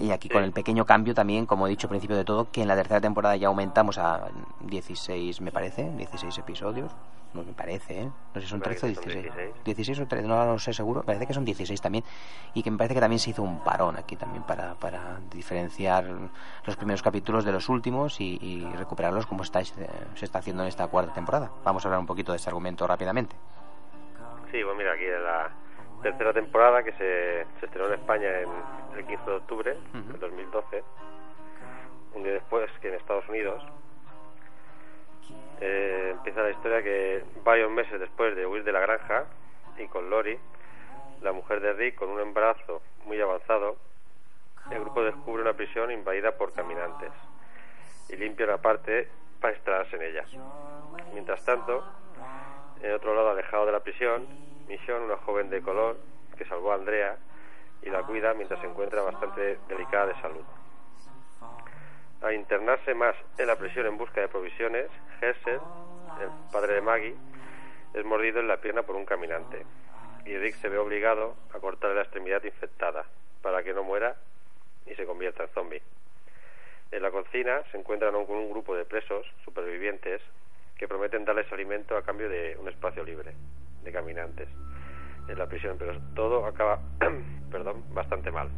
[0.00, 2.62] Y aquí con el pequeño cambio también, como he dicho al principio de todo, que
[2.62, 4.28] en la tercera temporada ya aumentamos a
[4.60, 6.90] 16, me parece, 16 episodios.
[7.34, 8.04] No me parece, ¿eh?
[8.06, 9.32] No sé si son 13 o 16.
[9.62, 10.00] 16.
[10.00, 11.02] o 13, no lo sé seguro.
[11.02, 12.02] Parece que son 16 también.
[12.54, 16.06] Y que me parece que también se hizo un parón aquí también para, para diferenciar
[16.64, 19.84] los primeros capítulos de los últimos y, recuperarlos como está, se
[20.20, 21.52] está haciendo en esta cuarta temporada.
[21.62, 23.36] Vamos a hablar un poquito de este argumento rápidamente.
[24.50, 25.50] Sí, pues mira, aquí la
[26.02, 28.48] tercera temporada que se, se estrenó en España en
[28.96, 30.82] el 15 de octubre del 2012,
[32.14, 33.62] un día después que en Estados Unidos.
[35.60, 39.26] Eh, empieza la historia que varios meses después de huir de la granja
[39.78, 40.38] y con Lori,
[41.20, 43.76] la mujer de Rick, con un embarazo muy avanzado,
[44.70, 47.10] el grupo descubre una prisión invadida por caminantes
[48.08, 49.08] y limpia una parte
[49.40, 50.24] para instalarse en ella.
[51.12, 51.84] Mientras tanto,
[52.82, 54.26] en otro lado alejado de la prisión,
[54.70, 55.96] Mission, una joven de color
[56.38, 57.16] que salvó a Andrea
[57.82, 60.44] y la cuida mientras se encuentra bastante delicada de salud.
[62.22, 64.86] Al internarse más en la prisión en busca de provisiones,
[65.20, 65.58] Herschel,
[66.20, 67.16] el padre de Maggie,
[67.94, 69.66] es mordido en la pierna por un caminante
[70.24, 73.04] y Rick se ve obligado a cortarle la extremidad infectada
[73.42, 74.14] para que no muera
[74.86, 75.82] y se convierta en zombie.
[76.92, 80.22] En la cocina se encuentran con un grupo de presos supervivientes
[80.78, 83.34] que prometen darles alimento a cambio de un espacio libre
[83.82, 84.48] de caminantes
[85.28, 86.80] en la prisión, pero todo acaba,
[87.50, 88.48] perdón, bastante mal.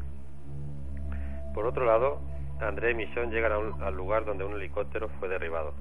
[1.55, 2.21] Por otro lado,
[2.61, 5.75] André y Michonne llegan al lugar donde un helicóptero fue derribado.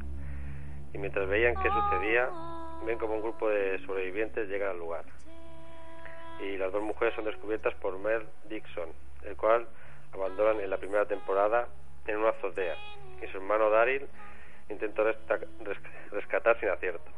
[0.93, 2.29] Y mientras veían qué sucedía,
[2.85, 5.05] ven como un grupo de sobrevivientes llega al lugar.
[6.41, 8.89] Y las dos mujeres son descubiertas por Mel Dixon,
[9.23, 9.67] el cual
[10.11, 11.67] abandonan en la primera temporada
[12.07, 12.75] en una azotea.
[13.21, 14.07] Y su hermano Daryl
[14.69, 15.03] intentó
[16.11, 17.11] rescatar sin acierto.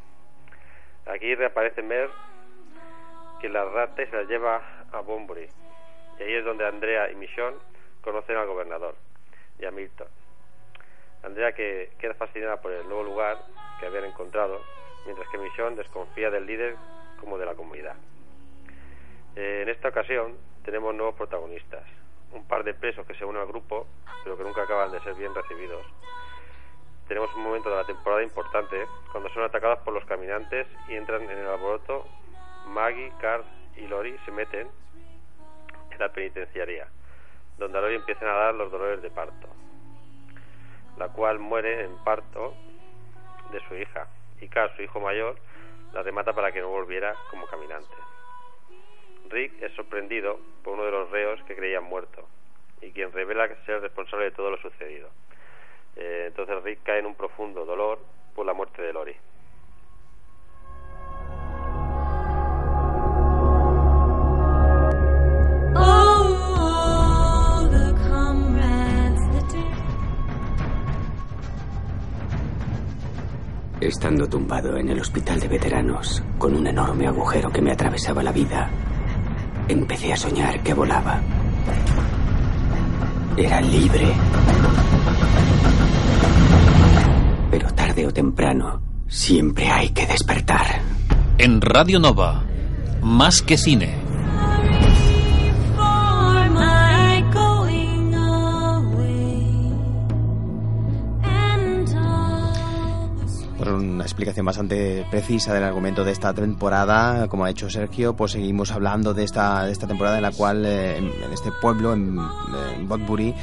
[1.06, 2.10] Aquí reaparece Mer,
[3.42, 5.50] que la rata se la lleva a Bunbury.
[6.20, 7.58] Y ahí es donde Andrea y Michonne
[8.02, 8.96] conocen al gobernador
[9.60, 10.08] y a Milton.
[11.24, 13.38] Andrea que queda fascinada por el nuevo lugar
[13.80, 14.62] que habían encontrado,
[15.06, 16.76] mientras que Michonne desconfía del líder
[17.20, 17.96] como de la comunidad.
[19.36, 21.84] Eh, en esta ocasión tenemos nuevos protagonistas,
[22.32, 23.88] un par de presos que se unen al grupo,
[24.24, 25.86] pero que nunca acaban de ser bien recibidos.
[27.08, 31.24] Tenemos un momento de la temporada importante cuando son atacados por los caminantes y entran
[31.24, 32.06] en el alboroto.
[32.68, 33.44] Maggie, Carl
[33.76, 34.68] y Lori se meten
[35.92, 36.88] en la penitenciaría,
[37.58, 39.48] donde a Lori empiezan a dar los dolores de parto,
[40.98, 42.54] la cual muere en parto
[43.52, 44.08] de su hija
[44.40, 45.36] y Carl, su hijo mayor,
[45.94, 47.94] la remata para que no volviera como caminante.
[49.30, 52.28] Rick es sorprendido por uno de los reos que creían muerto
[52.82, 55.10] y quien revela ser responsable de todo lo sucedido.
[55.96, 58.00] Eh, entonces Rick cae en un profundo dolor
[58.36, 59.16] por la muerte de Lori.
[65.76, 66.14] Oh,
[73.80, 78.32] Estando tumbado en el hospital de veteranos, con un enorme agujero que me atravesaba la
[78.32, 78.70] vida,
[79.68, 81.22] empecé a soñar que volaba.
[83.36, 84.14] Era libre.
[87.54, 90.82] Pero tarde o temprano, siempre hay que despertar.
[91.38, 92.44] En Radio Nova,
[93.04, 93.94] más que cine.
[103.64, 108.72] una explicación bastante precisa del argumento de esta temporada, como ha hecho Sergio, pues seguimos
[108.72, 112.18] hablando de esta, de esta temporada en la cual eh, en, en este pueblo, en,
[112.76, 113.34] en Botbury,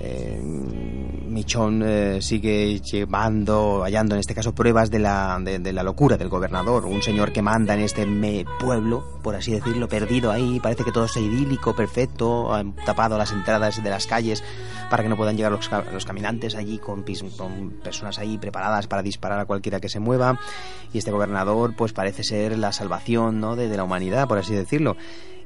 [0.00, 0.89] eh,
[1.30, 6.16] Michón eh, sigue llevando, hallando en este caso pruebas de la, de, de la locura
[6.16, 10.58] del gobernador, un señor que manda en este me- pueblo, por así decirlo, perdido ahí,
[10.60, 14.42] parece que todo es idílico, perfecto, han tapado las entradas de las calles
[14.90, 17.04] para que no puedan llegar los, los caminantes allí con,
[17.36, 20.38] con personas ahí preparadas para disparar a cualquiera que se mueva
[20.92, 23.54] y este gobernador pues parece ser la salvación ¿no?
[23.54, 24.96] de, de la humanidad, por así decirlo.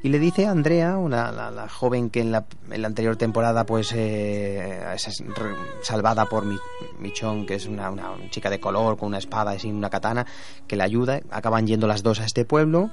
[0.05, 3.17] Y le dice a Andrea, una, la, la joven que en la, en la anterior
[3.17, 5.25] temporada pues eh, es
[5.81, 6.59] salvada por Mi-
[7.01, 10.27] Michón, que es una, una chica de color con una espada y una katana,
[10.67, 11.21] que la ayuda.
[11.31, 12.91] Acaban yendo las dos a este pueblo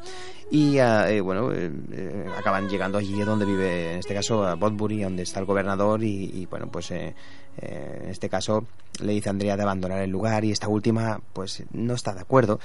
[0.49, 4.55] y ah, eh, bueno, eh, eh, acaban llegando allí donde vive, en este caso a
[4.55, 7.14] Bodbury, donde está el gobernador y, y, bueno, pues eh,
[7.57, 8.64] en este caso
[9.01, 12.22] le dice a Andrea de abandonar el lugar y esta última pues no está de
[12.22, 12.62] acuerdo.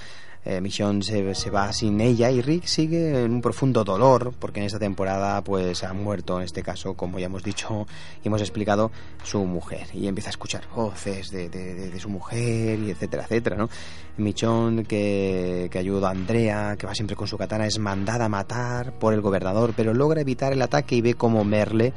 [0.49, 0.61] Eh,
[1.03, 4.79] se, se va sin ella y Rick sigue en un profundo dolor porque en esta
[4.79, 7.87] temporada pues ha muerto en este caso como ya hemos dicho
[8.23, 8.93] y hemos explicado
[9.25, 13.69] su mujer y empieza a escuchar voces de, de- su mujer y etcétera etcétera ¿no?
[14.19, 18.29] Michonne que, que ayuda a Andrea que va siempre con su katana es mandada a
[18.29, 21.93] matar por el gobernador pero logra evitar el ataque y ve como Merle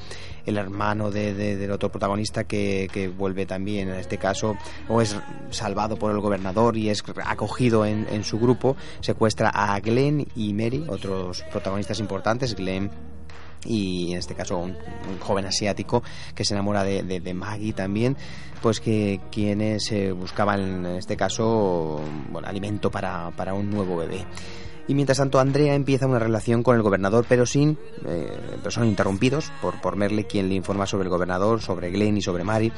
[0.45, 4.55] el hermano de- de- del otro protagonista que, que vuelve también en este caso
[4.87, 5.15] o es
[5.51, 10.53] salvado por el gobernador y es acogido en, en su grupo secuestra a Glenn y
[10.53, 12.89] Mary otros protagonistas importantes Glenn
[13.65, 14.75] y en este caso un,
[15.19, 16.01] joven asiático
[16.33, 18.15] que se enamora de, de- de Maggie también
[18.61, 21.99] pues que quienes eh, buscaban en este caso
[22.31, 24.25] bueno, alimento para, para un nuevo bebé
[24.89, 28.27] y mientras tanto Andrea empieza una relación con el gobernador pero sin eh,
[28.67, 32.43] son interrumpidos por, por Merle quien le informa sobre el gobernador sobre Glenn y sobre
[32.43, 32.73] Mary.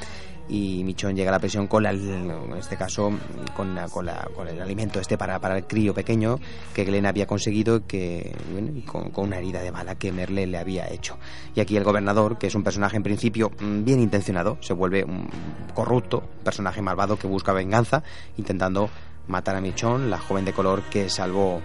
[0.50, 3.10] Y Michonne llega a la prisión con la, en este caso
[3.56, 6.40] con, la- con, la- con el alimento este para, para el crío pequeño
[6.74, 10.58] que Glenn había conseguido que bueno, con, con una herida de bala que Merle le
[10.58, 11.18] había hecho.
[11.56, 15.06] Y aquí el gobernador que es un personaje en principio mm, bien intencionado se vuelve
[15.06, 15.30] un
[15.74, 18.04] corrupto personaje malvado que busca venganza
[18.38, 18.90] intentando
[19.30, 21.62] matar a Michonne la joven de color que salvó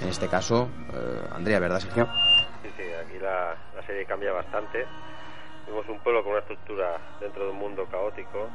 [0.00, 2.08] en este caso eh, Andrea verdad Sergio
[2.62, 4.86] Sí, sí, aquí la, la serie cambia bastante.
[5.66, 8.48] Vemos un pueblo con una estructura dentro de un mundo caótico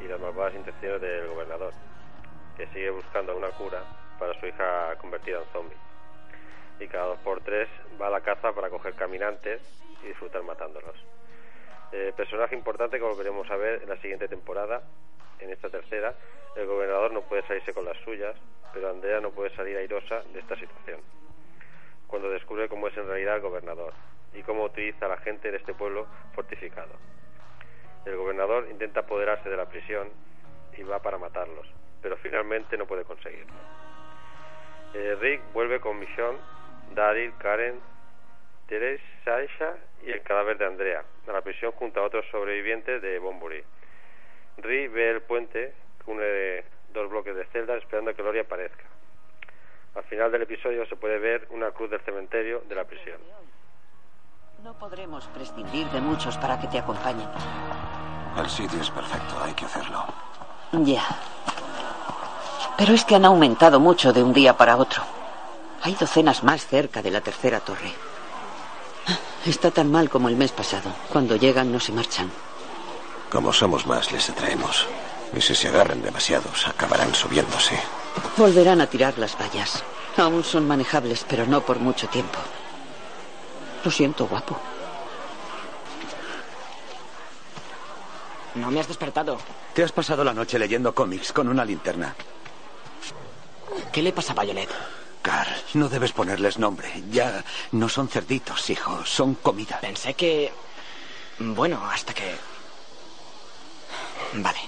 [0.00, 1.72] y las malvadas intenciones del gobernador,
[2.56, 3.82] que sigue buscando una cura
[4.18, 5.76] para su hija convertida en zombie.
[6.80, 7.68] Y cada dos por tres
[8.00, 9.60] va a la caza para coger caminantes
[10.02, 10.96] y disfrutar matándolos.
[11.92, 14.82] Eh, personaje importante que volveremos a ver en la siguiente temporada,
[15.40, 16.14] en esta tercera,
[16.56, 18.34] el gobernador no puede salirse con las suyas,
[18.72, 21.00] pero Andrea no puede salir airosa de esta situación
[22.08, 23.92] cuando descubre cómo es en realidad el gobernador
[24.34, 26.94] y cómo utiliza a la gente de este pueblo fortificado.
[28.04, 30.08] El gobernador intenta apoderarse de la prisión
[30.76, 31.66] y va para matarlos,
[32.02, 33.52] pero finalmente no puede conseguirlo.
[34.94, 36.38] Eh, Rick vuelve con Michonne,
[36.94, 37.78] Daryl, Karen,
[38.66, 43.18] Teres, Saisha y el cadáver de Andrea a la prisión junto a otros sobrevivientes de
[43.18, 43.62] Bonbury.
[44.62, 48.84] Rick ve el puente que une dos bloques de celdas esperando a que Gloria aparezca.
[49.94, 53.18] Al final del episodio se puede ver una cruz del cementerio de la prisión.
[54.62, 57.28] No podremos prescindir de muchos para que te acompañen.
[58.36, 60.04] El sitio es perfecto, hay que hacerlo.
[60.72, 61.04] Ya.
[62.76, 65.02] Pero es que han aumentado mucho de un día para otro.
[65.82, 67.92] Hay docenas más cerca de la tercera torre.
[69.46, 70.90] Está tan mal como el mes pasado.
[71.10, 72.30] Cuando llegan no se marchan.
[73.30, 74.86] Como somos más, les atraemos.
[75.34, 77.78] Y si se agarran demasiados, acabarán subiéndose.
[78.36, 79.82] Volverán a tirar las vallas.
[80.16, 82.38] Aún son manejables, pero no por mucho tiempo.
[83.84, 84.58] Lo siento, guapo.
[88.54, 89.38] No me has despertado.
[89.74, 92.16] Te has pasado la noche leyendo cómics con una linterna.
[93.92, 94.68] ¿Qué le pasa a Violet?
[95.22, 97.04] Carl, no debes ponerles nombre.
[97.10, 99.04] Ya no son cerditos, hijo.
[99.04, 99.78] Son comida.
[99.80, 100.52] Pensé que...
[101.38, 102.34] Bueno, hasta que...
[104.34, 104.58] Vale.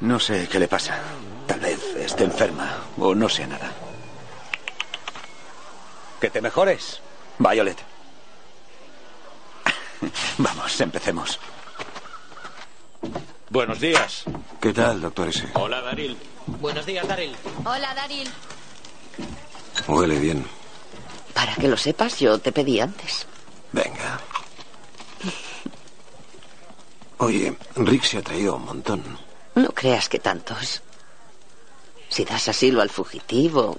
[0.00, 1.00] No sé qué le pasa.
[1.46, 3.72] Tal vez esté enferma o no sea nada.
[6.20, 7.00] Que te mejores,
[7.38, 7.78] Violet.
[10.38, 11.38] Vamos, empecemos.
[13.48, 14.24] Buenos días.
[14.60, 15.48] ¿Qué tal, doctor S?
[15.54, 16.16] Hola, Daryl.
[16.46, 17.34] Buenos días, Daryl.
[17.64, 18.28] Hola, Daryl.
[19.86, 20.46] Huele bien.
[21.32, 23.26] Para que lo sepas, yo te pedí antes.
[23.72, 24.20] Venga.
[27.18, 29.02] Oye, Rick se ha traído un montón.
[29.54, 30.82] No creas que tantos.
[32.08, 33.78] Si das asilo al fugitivo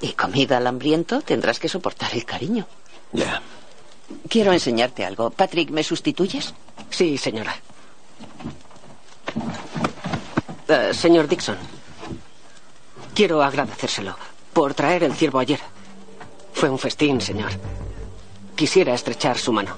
[0.00, 2.66] y comida al hambriento, tendrás que soportar el cariño.
[3.12, 3.42] Ya.
[4.28, 5.30] Quiero enseñarte algo.
[5.30, 6.54] Patrick, ¿me sustituyes?
[6.90, 7.54] Sí, señora.
[10.68, 11.56] Eh, señor Dixon,
[13.14, 14.16] quiero agradecérselo
[14.52, 15.60] por traer el ciervo ayer.
[16.54, 17.52] Fue un festín, señor.
[18.56, 19.76] Quisiera estrechar su mano.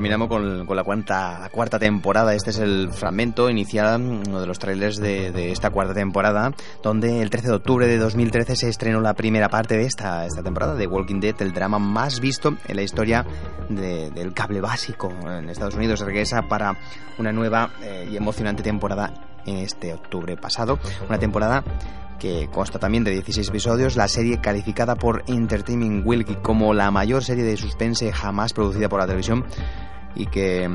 [0.00, 2.34] Terminamos con, con la, cuarta, la cuarta temporada.
[2.34, 7.20] Este es el fragmento inicial, uno de los trailers de, de, esta cuarta temporada, donde
[7.20, 10.74] el 13 de octubre de 2013 se estrenó la primera parte de esta, esta temporada
[10.74, 13.26] de Walking Dead, el drama más visto en la historia
[13.68, 16.00] de, del cable básico en Estados Unidos.
[16.00, 16.78] Regresa para
[17.18, 19.12] una nueva eh, y emocionante temporada
[19.44, 20.78] en este octubre pasado.
[21.10, 21.62] Una temporada
[22.20, 27.24] que consta también de 16 episodios, la serie calificada por Entertainment Weekly como la mayor
[27.24, 29.44] serie de suspense jamás producida por la televisión
[30.14, 30.68] y que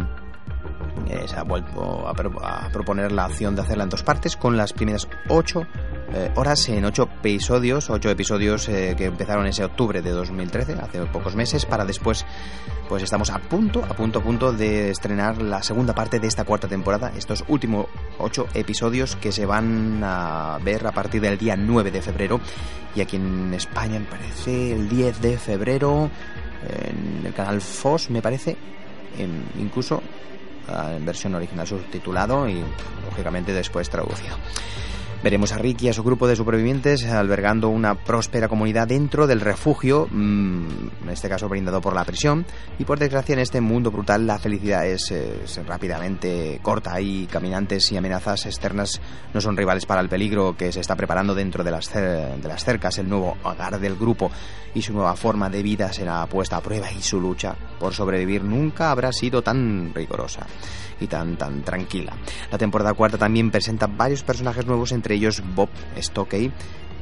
[1.07, 4.35] eh, se ha vuelto a, pro a, proponer la opción de hacerla en dos partes
[4.35, 5.67] con las primeras ocho
[6.13, 11.05] eh, horas en ocho episodios, ocho episodios eh, que empezaron ese octubre de 2013, hace
[11.05, 12.25] pocos meses, para después,
[12.87, 16.43] pues estamos a punto, a punto, a punto de estrenar la segunda parte de esta
[16.43, 21.55] cuarta temporada, estos últimos ocho episodios que se van a ver a partir del día
[21.55, 22.39] 9 de febrero.
[22.95, 26.09] Y aquí en España me parece el 10 de febrero
[26.67, 28.57] en el canal FOS me parece
[29.17, 30.01] en, incluso
[30.67, 32.63] en versión original subtitulado y
[33.09, 34.35] lógicamente después traducido.
[35.23, 39.41] Veremos a Rick y a su grupo de supervivientes albergando una próspera comunidad dentro del
[39.41, 40.67] refugio, mmm,
[41.03, 42.45] en este caso brindado por la prisión,
[42.77, 47.01] y por desgracia en este mundo brutal la felicidad es, es rápidamente corta.
[47.01, 49.01] Y caminantes y amenazas externas.
[49.33, 52.63] No son rivales para el peligro que se está preparando dentro de las, de las
[52.63, 54.31] cercas, el nuevo hogar del grupo
[54.73, 58.43] y su nueva forma de vida será puesta a prueba y su lucha por sobrevivir
[58.43, 60.45] nunca habrá sido tan rigurosa
[60.99, 62.13] y tan tan tranquila.
[62.51, 66.51] La temporada cuarta también presenta varios personajes nuevos, entre ellos Bob Stockey,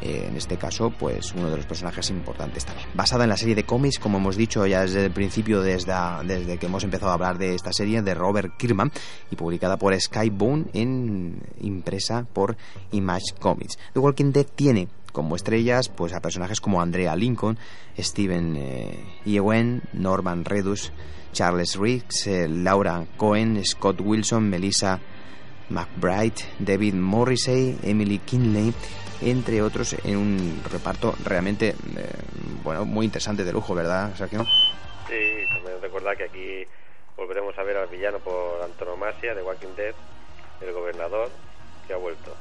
[0.01, 2.89] eh, en este caso, pues uno de los personajes importantes también.
[2.93, 5.93] Basada en la serie de cómics, como hemos dicho ya desde el principio, desde,
[6.26, 8.91] desde que hemos empezado a hablar de esta serie, de Robert Kirkman,
[9.32, 12.58] y publicada por Skybound, en impresa por
[12.91, 13.78] Image Comics.
[13.93, 17.58] The Walking Dead tiene como estrellas pues a personajes como Andrea Lincoln,
[17.97, 20.91] Steven eh, Yeun, Norman Redus,
[21.32, 24.99] Charles Riggs, eh, Laura Cohen, Scott Wilson, Melissa
[25.70, 28.74] McBride, David Morrissey, Emily Kinley,
[29.22, 31.76] entre otros, en un reparto realmente, eh,
[32.64, 34.45] bueno, muy interesante de lujo, ¿verdad, Sergio?
[35.07, 36.66] Sí, también recordar que aquí
[37.16, 39.93] volveremos a ver al villano por antonomasia de Walking Dead,
[40.61, 41.30] el gobernador,
[41.88, 42.36] que ha vuelto.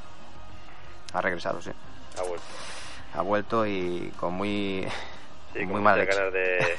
[1.13, 1.71] Ha regresado, sí.
[2.17, 2.45] Ha vuelto.
[3.15, 4.85] Ha vuelto y con muy,
[5.53, 6.17] sí, muy con mala leche.
[6.17, 6.59] ganas de...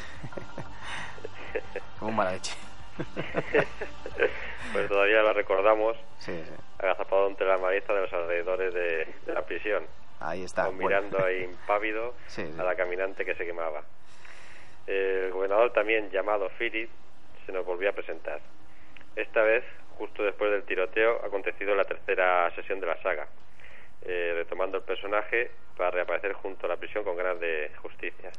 [2.01, 2.53] con mala leche.
[4.75, 6.55] pues todavía la recordamos sí, sí.
[6.79, 9.85] agazapado entre la maleza de los alrededores de, de la prisión.
[10.21, 10.67] Ahí está.
[10.67, 11.27] Con mirando bueno.
[11.27, 12.45] ahí impávido sí.
[12.59, 13.83] a la caminante que se quemaba.
[14.87, 16.91] El gobernador también llamado Philip
[17.47, 18.41] se nos volvió a presentar.
[19.17, 19.65] Esta vez,
[19.97, 23.27] justo después del tiroteo, ha acontecido la tercera sesión de la saga,
[24.03, 28.31] eh, retomando el personaje para reaparecer junto a la prisión con ganas de justicia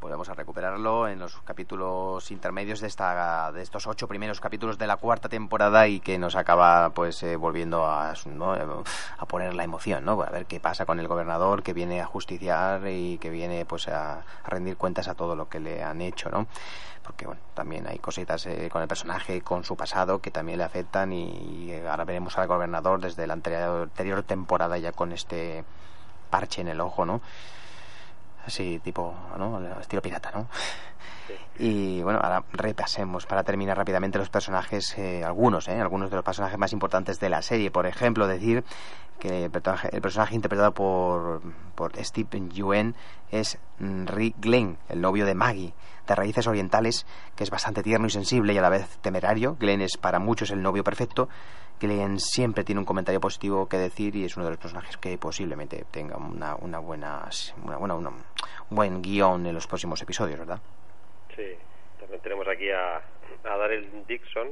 [0.00, 4.86] volvemos a recuperarlo en los capítulos intermedios de esta de estos ocho primeros capítulos de
[4.86, 8.52] la cuarta temporada y que nos acaba pues eh, volviendo a, ¿no?
[8.52, 12.06] a poner la emoción no a ver qué pasa con el gobernador que viene a
[12.06, 16.30] justiciar y que viene pues a, rendir cuentas a todo lo que le han hecho
[16.30, 16.46] no
[17.02, 20.64] porque bueno también hay cositas eh, con el personaje con su pasado que también le
[20.64, 25.64] afectan y, y ahora veremos al gobernador desde la anterior, anterior temporada ya con este
[26.30, 27.20] parche en el ojo no
[28.48, 29.60] así tipo, ¿no?
[29.80, 30.48] Estilo pirata, ¿no?
[31.58, 35.80] Y bueno, ahora repasemos para terminar rápidamente los personajes, eh, algunos, ¿eh?
[35.80, 37.70] algunos de los personajes más importantes de la serie.
[37.70, 38.64] Por ejemplo, decir
[39.18, 41.42] que el personaje, el personaje interpretado por,
[41.74, 42.94] por Steve Yuen
[43.32, 45.74] es Rick Glenn, el novio de Maggie,
[46.06, 49.56] de raíces orientales, que es bastante tierno y sensible y a la vez temerario.
[49.58, 51.28] Glenn es para muchos el novio perfecto.
[51.80, 55.16] Glenn siempre tiene un comentario positivo que decir y es uno de los personajes que
[55.18, 57.28] posiblemente tenga una, una buena,
[57.62, 58.24] una buena, una- un
[58.70, 60.60] buen guion en los próximos episodios, ¿verdad?
[61.36, 61.56] Sí,
[62.00, 64.48] también tenemos aquí a, a Daryl Dixon,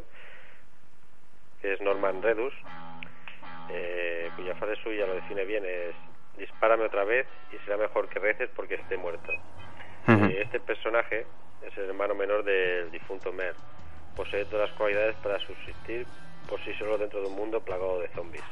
[1.61, 2.55] que es Norman Redus,
[3.71, 5.95] eh, cuya frase suya lo define bien, es
[6.39, 9.33] dispárame otra vez y será mejor que reces porque esté muerto.
[10.07, 10.27] Ujú.
[10.27, 11.27] Eh, este personaje
[11.67, 13.55] es el hermano menor del difunto Mer.
[14.15, 16.07] Posee todas las cualidades para subsistir
[16.49, 18.45] por sí solo dentro de un mundo plagado de zombies.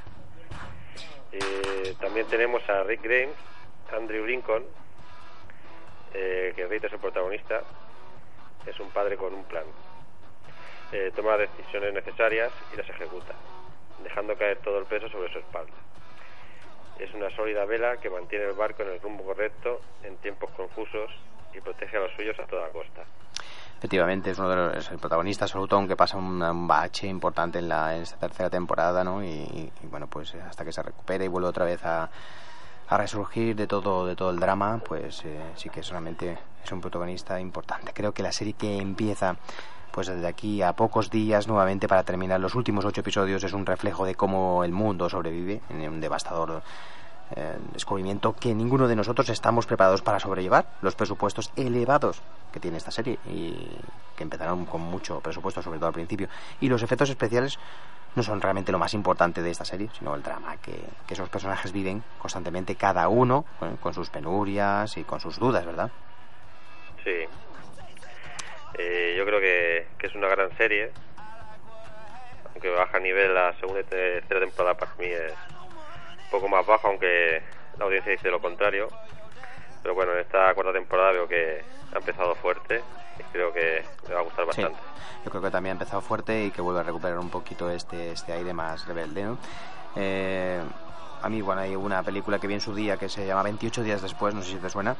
[1.32, 3.34] Eh, también tenemos a Rick Grimes,
[3.92, 4.64] Andrew Lincoln,
[6.12, 7.62] eh, que Rick es el protagonista,
[8.66, 9.64] es un padre con un plan.
[10.92, 13.34] Eh, toma las decisiones necesarias y las ejecuta,
[14.02, 15.72] dejando caer todo el peso sobre su espalda.
[16.98, 21.10] Es una sólida vela que mantiene el barco en el rumbo correcto en tiempos confusos
[21.52, 23.04] y protege a los suyos a toda costa.
[23.84, 27.68] Efectivamente, es uno de los es el protagonista absoluto, aunque pasa un, bache importante en,
[27.68, 29.22] la, en esta tercera temporada, ¿no?
[29.22, 32.08] Y, y, bueno, pues eh, hasta que se recupere y vuelve otra vez a,
[32.88, 36.80] a resurgir de todo, de todo el drama, pues eh, sí que solamente es un
[36.80, 37.92] protagonista importante.
[37.92, 39.36] Creo que la serie que empieza
[39.92, 43.66] pues desde aquí a pocos días nuevamente para terminar los últimos ocho episodios es un
[43.66, 46.62] reflejo de cómo el mundo sobrevive en un devastador
[47.72, 52.22] descubrimiento que ninguno de nosotros estamos preparados para sobrellevar los presupuestos elevados
[52.52, 53.66] que tiene esta serie y
[54.16, 56.28] que empezaron con mucho presupuesto sobre todo al principio
[56.60, 57.58] y los efectos especiales
[58.14, 61.28] no son realmente lo más importante de esta serie sino el drama que, que esos
[61.28, 63.44] personajes viven constantemente cada uno
[63.80, 65.90] con, sus penurias y con sus dudas verdad
[67.04, 67.26] Sí.
[68.74, 70.90] Eh, yo creo que, que es una gran serie.
[72.50, 75.34] Aunque baja nivel la segunda y tercera temporada para mí es
[76.34, 77.42] poco más baja, aunque
[77.78, 78.88] la audiencia dice lo contrario.
[79.82, 81.62] Pero bueno, en esta cuarta temporada veo que
[81.94, 82.82] ha empezado fuerte
[83.18, 84.62] y creo que me va a gustar Sí.
[84.62, 84.78] bastante.
[85.24, 88.12] Yo creo que también ha empezado fuerte y que vuelve a recuperar un poquito este,
[88.12, 89.38] este aire más rebelde, ¿no?
[89.96, 90.60] Eh,
[91.22, 93.82] a mí, bueno, hay una película que vi en su día que se llama 28
[93.82, 94.96] días después, no sé si te suena.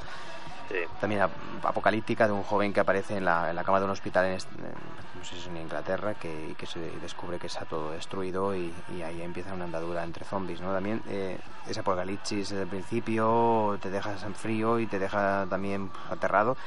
[0.70, 0.76] Sí.
[1.00, 1.32] También ap-
[1.64, 4.32] apocalíptica de un joven que aparece en la, en la cama de un hospital en,
[4.34, 8.54] est- en- no sé si en Inglaterra que, que se descubre que está todo destruido
[8.54, 10.70] y, y ahí empieza una andadura entre zombies, ¿no?
[10.70, 15.90] También eh, ese apocalipsis desde el principio te deja en frío y te deja también
[16.10, 16.58] aterrado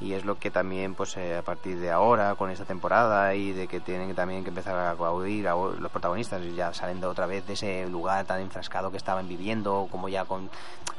[0.00, 3.52] y es lo que también pues eh, a partir de ahora con esta temporada y
[3.52, 7.46] de que tienen también que empezar a acudir a los protagonistas ya saliendo otra vez
[7.46, 10.48] de ese lugar tan enfrascado que estaban viviendo como ya con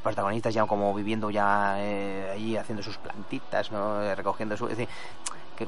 [0.04, 4.78] protagonistas ya como viviendo ya eh, allí haciendo sus plantitas no Eh, recogiendo su es
[4.78, 4.90] decir,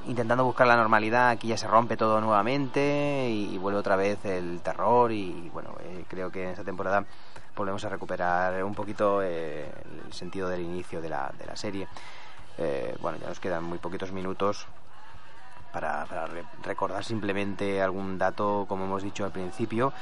[0.07, 4.61] intentando buscar la normalidad aquí ya se rompe todo nuevamente y, vuelve otra vez el
[4.61, 7.03] terror y bueno eh, creo que en esta temporada
[7.55, 9.69] volvemos a recuperar un poquito eh,
[10.05, 11.87] el sentido del inicio de la, de la serie
[12.57, 14.67] eh, bueno, ya nos quedan muy poquitos minutos
[15.71, 19.93] para, re- recordar simplemente algún dato, como hemos dicho al principio.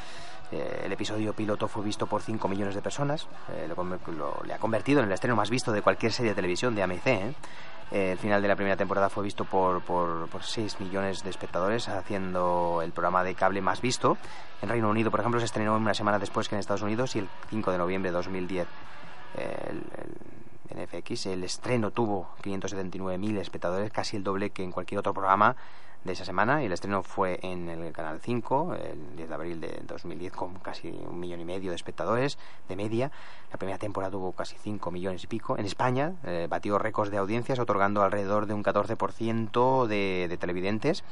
[0.51, 3.75] Eh, el episodio piloto fue visto por 5 millones de personas, eh, lo
[4.13, 6.83] lo- le ha convertido en el estreno más visto de cualquier serie de televisión de
[6.83, 7.35] AMC.
[7.91, 8.11] ¿Eh?
[8.11, 11.87] El final de la primera temporada fue visto por, por, por 6 millones de espectadores,
[11.89, 14.17] haciendo el programa de cable más visto.
[14.61, 17.19] En Reino Unido, por ejemplo, se estrenó una semana después que en Estados Unidos y
[17.19, 18.67] el 5 de noviembre de 2010.
[19.37, 20.17] Eh, el- el-
[20.69, 21.27] en FX.
[21.27, 25.55] El estreno tuvo 579.000 espectadores, casi el doble que en cualquier otro programa
[26.07, 26.63] de esa semana.
[26.63, 30.55] Y el estreno fue en el Canal 5, el 10 de abril de 2010, con
[30.55, 33.11] casi un millón y medio de espectadores de media.
[33.51, 35.57] La primera temporada tuvo casi 5 millones y pico.
[35.57, 41.03] En España eh, batió récords de audiencias, otorgando alrededor de un 14% de, de televidentes,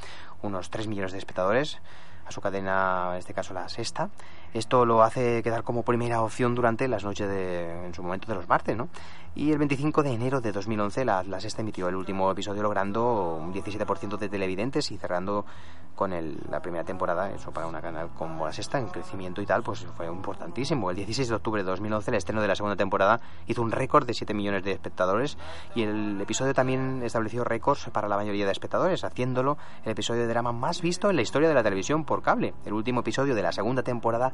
[0.42, 1.80] unos 3 millones de espectadores
[2.26, 4.10] a su cadena, en este caso la sexta.
[4.56, 8.36] Esto lo hace quedar como primera opción durante las noches de, en su momento de
[8.36, 8.88] los martes, ¿no?
[9.36, 13.36] Y el 25 de enero de 2011 la, la sexta emitió el último episodio logrando
[13.36, 15.46] un 17% de televidentes y cerrando
[15.94, 19.46] con el- la primera temporada, eso para una canal como la sexta, en crecimiento y
[19.46, 20.90] tal, pues fue importantísimo.
[20.90, 24.06] El 16 de octubre de 2011 el estreno de la segunda temporada hizo un récord
[24.06, 25.38] de 7 millones de espectadores
[25.74, 30.28] y el episodio también estableció récords para la mayoría de espectadores, haciéndolo el episodio de
[30.28, 32.54] drama más visto en la historia de la televisión por cable.
[32.66, 34.32] El último episodio de la segunda temporada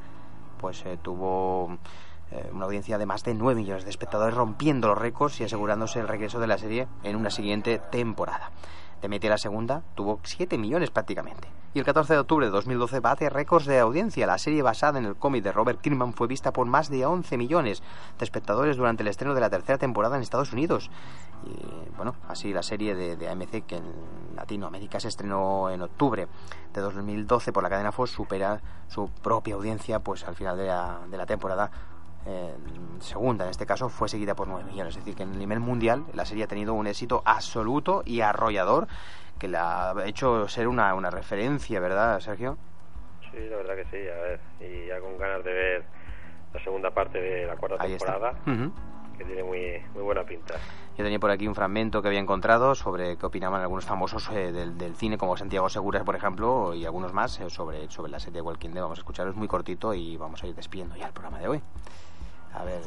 [0.61, 1.77] pues eh, tuvo
[2.31, 5.99] eh, una audiencia de más de 9 millones de espectadores rompiendo los récords y asegurándose
[5.99, 8.51] el regreso de la serie en una siguiente temporada.
[9.01, 12.99] De media la segunda tuvo 7 millones prácticamente Y el 14 de octubre de 2012
[12.99, 14.27] bate récords de audiencia.
[14.27, 17.37] La serie basada en el cómic de Robert Kirkman fue vista por más de 11
[17.37, 17.81] millones
[18.19, 20.91] de espectadores durante el estreno de la tercera temporada en Estados Unidos.
[21.45, 23.85] Y bueno, así la serie de, AMC que en
[24.35, 26.27] Latinoamérica se estrenó en octubre
[26.73, 28.59] de 2012 por la cadena Fox supera
[28.89, 31.71] su propia audiencia pues al final de la, de la temporada
[32.25, 32.53] eh,
[32.99, 34.95] segunda en este caso fue seguida por 9 millones.
[34.95, 38.21] Es decir, que en el nivel mundial la serie ha tenido un éxito absoluto y
[38.21, 38.87] arrollador
[39.41, 42.59] que la ha hecho ser una, una referencia, ¿verdad, Sergio?
[43.31, 45.85] Sí, la verdad que sí, a ver, y ya con ganas de ver
[46.53, 48.71] la segunda parte de la cuarta Ahí temporada, Ujú.
[49.17, 50.53] que tiene muy, muy buena pinta.
[50.95, 54.51] Yo tenía por aquí un fragmento que había encontrado sobre qué opinaban algunos famosos eh,
[54.51, 58.19] del, del cine, como Santiago Seguras, por ejemplo, y algunos más eh, sobre, sobre la
[58.19, 58.83] serie Walking Dead.
[58.83, 61.47] Vamos a escucharlo, es muy cortito y vamos a ir despidiendo ya el programa de
[61.47, 61.61] hoy.
[62.53, 62.81] A ver,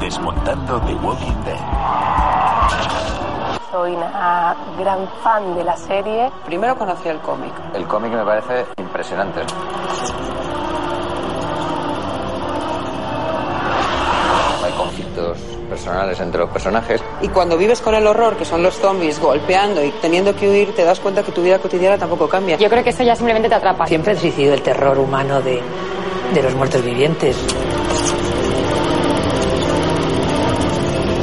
[0.00, 1.58] Desmontando The Walking Dead.
[3.70, 6.30] Soy una gran fan de la serie.
[6.44, 7.52] Primero conocí el cómic.
[7.74, 9.40] El cómic me parece impresionante.
[14.64, 15.38] Hay conflictos
[15.68, 17.02] personales entre los personajes.
[17.20, 20.74] Y cuando vives con el horror, que son los zombies golpeando y teniendo que huir,
[20.74, 22.56] te das cuenta que tu vida cotidiana tampoco cambia.
[22.56, 23.86] Yo creo que eso ya simplemente te atrapa.
[23.86, 25.60] Siempre he existido el terror humano de,
[26.34, 27.36] de los muertos vivientes.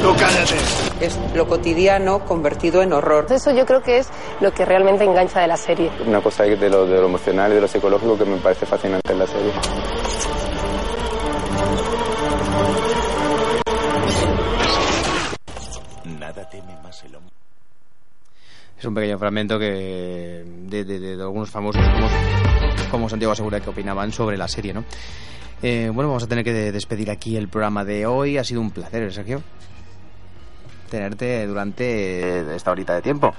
[0.04, 0.54] Tú cállate.
[1.00, 3.24] Es lo cotidiano convertido en horror.
[3.30, 4.08] Eso yo creo que es
[4.42, 5.90] lo que realmente engancha de la serie.
[6.06, 9.10] Una cosa de lo, de lo emocional y de lo psicológico que me parece fascinante
[9.14, 9.52] en la serie.
[16.04, 17.32] Nada teme más el hombre.
[18.78, 22.08] es un pequeño fragmento que de, de- de- de algunos famosos como,
[22.90, 24.84] como Santiago Segura que opinaban sobre la serie, ¿no?
[25.62, 28.36] Eh, bueno, vamos a tener que de- despedir aquí el programa de hoy.
[28.36, 29.42] Ha sido un placer, Sergio,
[30.94, 33.34] tenerte durante esta horita de tiempo.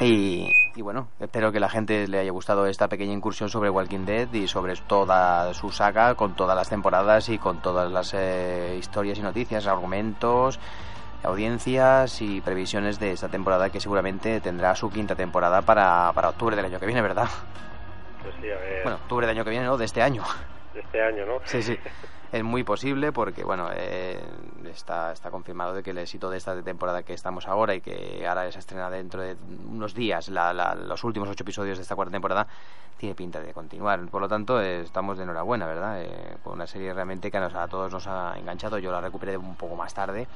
[0.00, 4.06] Y, y bueno, espero que la gente le haya gustado esta pequeña incursión sobre Walking
[4.06, 8.76] Dead y sobre toda su saga, con todas las temporadas y con todas las eh,
[8.78, 10.58] historias y noticias, argumentos,
[11.22, 16.56] audiencias y previsiones de esta temporada que seguramente tendrá su quinta temporada para, para octubre
[16.56, 17.28] del año que viene, ¿verdad?
[18.22, 19.76] Pues sí, a ver, Bueno, octubre del año que viene, ¿no?
[19.76, 20.22] De este año.
[20.74, 21.40] De este año, ¿no?
[21.44, 21.78] Sí, sí.
[22.32, 24.20] Es muy posible porque, bueno, eh,
[24.66, 28.24] está, está confirmado de que el éxito de esta temporada que estamos ahora y que
[28.24, 29.36] ahora se estrena dentro de
[29.68, 32.46] unos días, la- la- los últimos ocho episodios de esta cuarta temporada,
[32.98, 33.98] tiene pinta de continuar.
[34.06, 36.02] Por lo tanto, eh, estamos de enhorabuena, ¿verdad?
[36.04, 38.78] Eh, con una serie realmente que nos- a todos nos ha enganchado.
[38.78, 40.28] Yo la recuperé un poco más tarde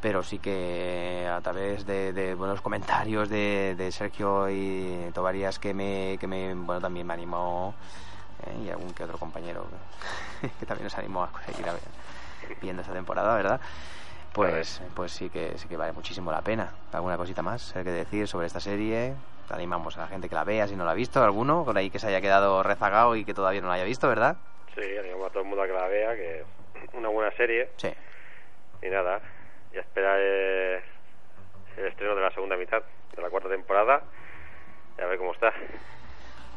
[0.00, 5.74] pero sí que a través de, de buenos comentarios de, de Sergio y Tobarías que
[5.74, 7.74] me, que me bueno también me animó
[8.46, 9.66] eh, y algún que otro compañero
[10.58, 11.66] que también nos animó a seguir
[12.60, 13.60] viendo esta temporada, ¿verdad?
[14.32, 16.72] Pues, pues sí que sí que vale muchísimo la pena.
[16.92, 19.14] ¿Alguna cosita más hay que decir sobre esta serie?
[19.50, 21.90] Animamos a la gente que la vea si no la ha visto, alguno por ahí
[21.90, 24.36] que se haya quedado rezagado y que todavía no la haya visto, ¿verdad?
[24.76, 26.46] Sí, animamos a todo el mundo a que la vea, que es
[26.92, 27.68] una buena serie.
[27.76, 27.92] Sí.
[28.82, 29.20] Y nada,
[29.72, 30.80] y a esperar eh,
[31.76, 32.82] el estreno de la segunda mitad
[33.16, 34.02] de la cuarta temporada
[34.96, 35.52] y a ver cómo está.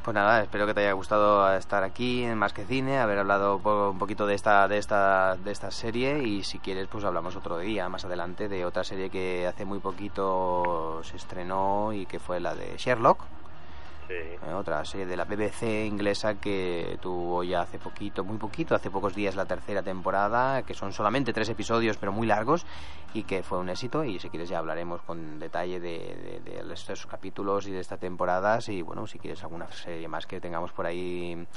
[0.04, 3.56] Pues nada, espero que te haya gustado estar aquí en Más que Cine, haber hablado
[3.56, 7.58] un poquito de esta, de esta, de esta serie y si quieres pues hablamos otro
[7.58, 12.42] día más adelante de otra serie que hace muy poquito se estrenó y que fue
[12.42, 13.22] la de Sherlock.
[14.08, 14.14] Sí.
[14.14, 18.90] Eh, otra serie de la BBC inglesa que tuvo ya hace poquito, muy poquito, hace
[18.90, 22.66] pocos días la tercera temporada, que son solamente tres episodios pero muy largos
[23.14, 24.04] y que fue un éxito.
[24.04, 28.00] Y si quieres ya hablaremos con detalle de, de, de estos capítulos y de estas
[28.00, 28.70] temporadas.
[28.70, 31.48] Y bueno, si quieres alguna serie más que tengamos por ahí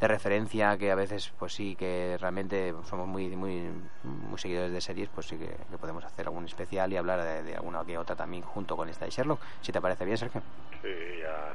[0.00, 3.62] de referencia que a veces pues sí que realmente somos muy muy
[4.02, 7.42] muy seguidores de series pues sí que, que podemos hacer algún especial y hablar de,
[7.42, 9.40] de alguna que otra también junto con esta de Sherlock.
[9.62, 10.42] Si te parece bien Sergio.
[10.82, 10.88] Sí,
[11.22, 11.54] ya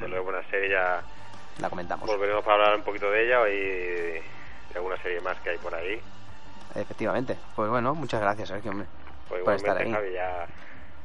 [0.00, 1.02] lo es buena serie, ya
[1.58, 4.22] la comentamos volveremos para hablar un poquito de ella y de
[4.76, 6.00] alguna serie más que hay por ahí.
[6.74, 7.36] Efectivamente.
[7.54, 8.86] Pues bueno, muchas gracias, Sergio, hombre,
[9.28, 9.90] Pues por estar ahí.
[9.90, 10.44] Javi, ya,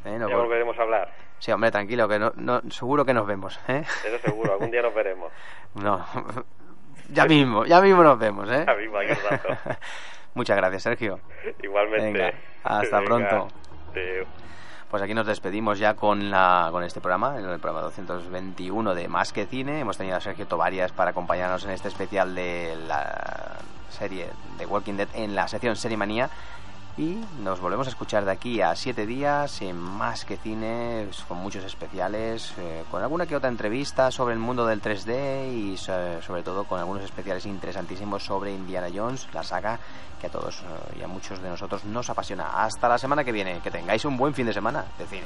[0.06, 1.12] Eh, no, ya por- volveremos a hablar.
[1.39, 3.84] Sí, hombre, tranquilo, que no, no, seguro que nos vemos, ¿eh?
[4.06, 5.32] Eso seguro, algún día nos veremos.
[5.76, 6.06] No,
[7.10, 8.66] ya mismo, ya mismo nos vemos, ¿eh?
[8.68, 9.58] Ya mismo, aquí un rato.
[10.34, 11.20] muchas gracias, Sergio.
[11.64, 12.12] Igualmente.
[12.12, 12.34] Venga,
[12.64, 13.48] hasta Venga, pronto.
[14.92, 19.32] Pues aquí nos despedimos ya con, la, con este programa, el programa 221 de Más
[19.32, 19.80] que Cine.
[19.80, 23.56] Hemos tenido a Sergio Tovarias para acompañarnos en este especial de la
[23.89, 24.28] serie
[24.58, 26.30] de Walking Dead en la sección Serie Manía.
[26.98, 31.38] Y nos volvemos a escuchar de aquí a siete días en Más que Cine, con
[31.38, 36.22] muchos especiales, eh, con alguna que otra entrevista sobre el mundo del 3D y so-
[36.22, 39.80] sobre todo con algunos especiales interesantísimos sobre Indiana Jones, la saga
[40.20, 42.62] que a todos eh, y a muchos de nosotros nos apasiona.
[42.64, 45.26] Hasta la semana que viene, que tengáis un buen fin de semana de cine.